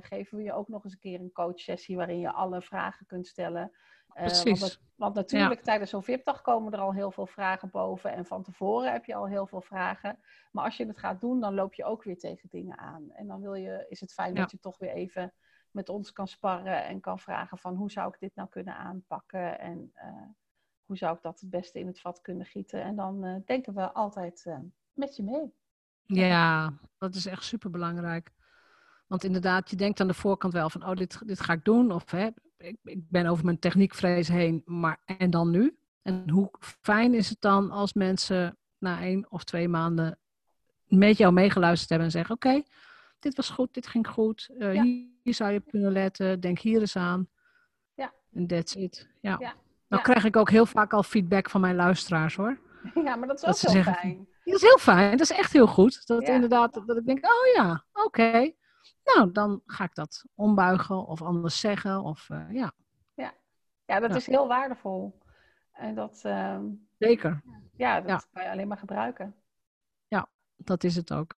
[0.00, 3.06] geven we je ook nog eens een keer een coach sessie waarin je alle vragen
[3.06, 3.72] kunt stellen.
[4.16, 4.60] Precies.
[4.60, 5.64] Want, het, want, natuurlijk, ja.
[5.64, 8.12] tijdens zo'n VIP-dag komen er al heel veel vragen boven.
[8.12, 10.18] En van tevoren heb je al heel veel vragen.
[10.52, 13.10] Maar als je het gaat doen, dan loop je ook weer tegen dingen aan.
[13.10, 14.40] En dan wil je, is het fijn ja.
[14.40, 15.34] dat je toch weer even
[15.70, 16.84] met ons kan sparren.
[16.84, 19.58] En kan vragen van hoe zou ik dit nou kunnen aanpakken?
[19.58, 19.92] En
[20.86, 22.82] hoe zou ik dat het beste in het vat kunnen gieten?
[22.82, 24.46] En dan uh, denken we altijd
[24.92, 25.52] met je mee.
[26.06, 28.30] Ja, dat is echt super belangrijk.
[29.06, 31.92] Want inderdaad, je denkt aan de voorkant wel van, oh, dit, dit ga ik doen.
[31.92, 35.78] Of hè, ik, ik ben over mijn techniekvrees heen, maar en dan nu?
[36.02, 40.18] En hoe fijn is het dan als mensen na één of twee maanden
[40.86, 42.62] met jou meegeluisterd hebben en zeggen: Oké,
[43.18, 44.48] dit was goed, dit ging goed.
[44.58, 44.82] Uh, ja.
[44.82, 47.28] hier, hier, zou je op kunnen letten, denk hier eens aan.
[47.94, 48.12] Ja.
[48.32, 49.08] En that's it.
[49.20, 49.36] Ja.
[49.38, 49.54] ja.
[49.88, 52.58] Nou krijg ik ook heel vaak al feedback van mijn luisteraars hoor.
[53.04, 54.28] Ja, maar dat is ook heel zeggen, fijn.
[54.44, 56.06] Dat is heel fijn, dat is echt heel goed.
[56.06, 58.06] Dat inderdaad, dat ik denk: Oh ja, oké.
[58.06, 58.56] Okay.
[59.04, 62.02] Nou, dan ga ik dat ombuigen of anders zeggen.
[62.02, 62.72] Of, uh, ja.
[63.14, 63.34] Ja.
[63.84, 64.16] ja, dat ja.
[64.16, 65.18] is heel waardevol.
[65.72, 66.58] En dat, uh,
[66.98, 67.42] Zeker.
[67.76, 69.34] Ja, dat kan je alleen maar gebruiken.
[70.08, 71.34] Ja, dat is het ook.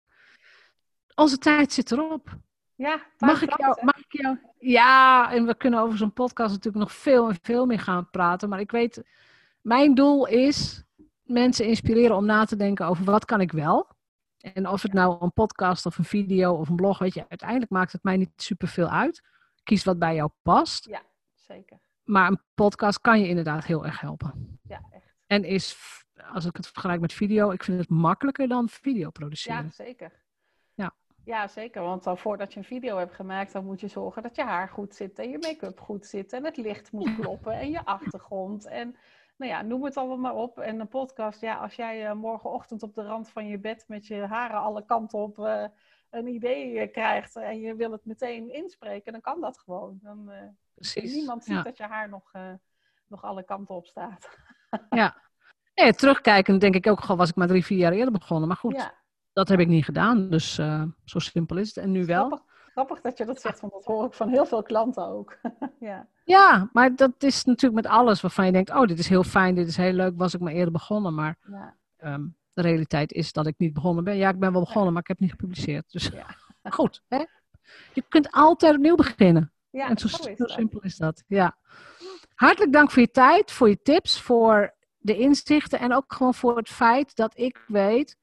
[1.15, 2.37] Onze tijd zit erop.
[2.75, 4.39] Ja, mag ik, jou, mag jou?
[4.59, 8.49] Ja, en we kunnen over zo'n podcast natuurlijk nog veel en veel meer gaan praten.
[8.49, 9.03] Maar ik weet,
[9.61, 10.85] mijn doel is
[11.23, 13.97] mensen inspireren om na te denken over wat kan ik wel.
[14.39, 17.71] En of het nou een podcast of een video of een blog, weet je, uiteindelijk
[17.71, 19.23] maakt het mij niet superveel uit.
[19.63, 20.87] Kies wat bij jou past.
[20.89, 21.03] Ja,
[21.35, 21.79] zeker.
[22.05, 24.59] Maar een podcast kan je inderdaad heel erg helpen.
[24.63, 25.15] Ja, echt.
[25.27, 25.77] En is,
[26.33, 29.65] als ik het vergelijk met video, ik vind het makkelijker dan video produceren.
[29.65, 30.13] Ja, zeker.
[31.29, 31.49] Ja.
[31.49, 31.83] Zeker.
[31.83, 34.69] Want dan voordat je een video hebt gemaakt, dan moet je zorgen dat je haar
[34.69, 38.67] goed zit en je make-up goed zit en het licht moet kloppen en je achtergrond.
[38.67, 38.97] En
[39.37, 40.59] nou ja, noem het allemaal maar op.
[40.59, 44.07] En een podcast, ja, als jij uh, morgenochtend op de rand van je bed met
[44.07, 45.65] je haren alle kanten op uh,
[46.11, 49.99] een idee uh, krijgt en je wil het meteen inspreken, dan kan dat gewoon.
[50.03, 50.31] Dan,
[50.75, 51.15] Precies.
[51.15, 51.63] Niemand ziet ja.
[51.63, 52.33] dat je haar nog,
[53.07, 54.29] nog alle kanten op staat.
[54.91, 55.17] ja.
[55.75, 58.49] Nee, terugkijken denk ik ook, al was ik maar drie, vier jaar eerder begonnen.
[58.49, 58.98] Maar goed, ja.
[59.39, 60.31] Dat heb ik niet gedaan.
[60.31, 60.55] Dus
[61.05, 61.77] zo simpel is het.
[61.77, 62.27] En nu wel.
[62.27, 65.39] Grappig, grappig dat je dat zegt, want dat hoor ik van heel veel klanten ook.
[65.81, 66.07] ja.
[66.25, 69.55] Ja, maar dat is natuurlijk met alles waarvan je denkt: oh, dit is heel fijn,
[69.55, 71.15] dit is heel leuk, was ik maar eerder begonnen.
[71.15, 71.75] Maar ja.
[72.15, 74.17] um, de realiteit is dat ik niet begonnen ben.
[74.17, 75.93] Ja, ik ben wel begonnen, maar ik heb niet gepubliceerd.
[75.93, 76.27] Dus ja.
[76.71, 77.25] goed, hè?
[77.93, 79.53] je kunt altijd opnieuw beginnen.
[79.71, 81.25] Ja, en zo, zo, zo simpel is dat.
[81.27, 81.57] Ja.
[82.35, 86.57] Hartelijk dank voor je tijd, voor je tips, voor de inzichten en ook gewoon voor
[86.57, 88.17] het feit dat ik weet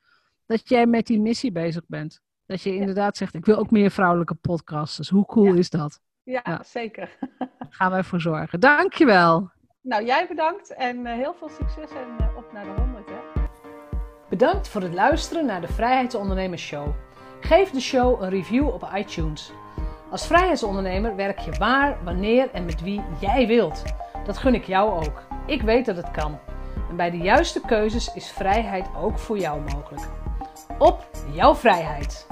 [0.45, 2.21] dat jij met die missie bezig bent.
[2.45, 5.09] Dat je inderdaad zegt: ik wil ook meer vrouwelijke podcasters.
[5.09, 5.99] Hoe cool is dat?
[6.23, 6.63] Ja, ja.
[6.63, 7.17] zeker.
[7.69, 8.59] gaan wij voor zorgen.
[8.59, 9.51] Dankjewel.
[9.81, 13.09] Nou, jij bedankt en uh, heel veel succes en uh, op naar de 100.
[13.09, 13.41] Hè?
[14.29, 16.87] Bedankt voor het luisteren naar de Vrijheidsondernemers Show.
[17.39, 19.51] Geef de show een review op iTunes.
[20.11, 23.83] Als vrijheidsondernemer werk je waar, wanneer en met wie jij wilt.
[24.25, 25.23] Dat gun ik jou ook.
[25.45, 26.39] Ik weet dat het kan.
[26.89, 30.07] En bij de juiste keuzes is vrijheid ook voor jou mogelijk.
[30.77, 32.25] Op jouw vrijheid!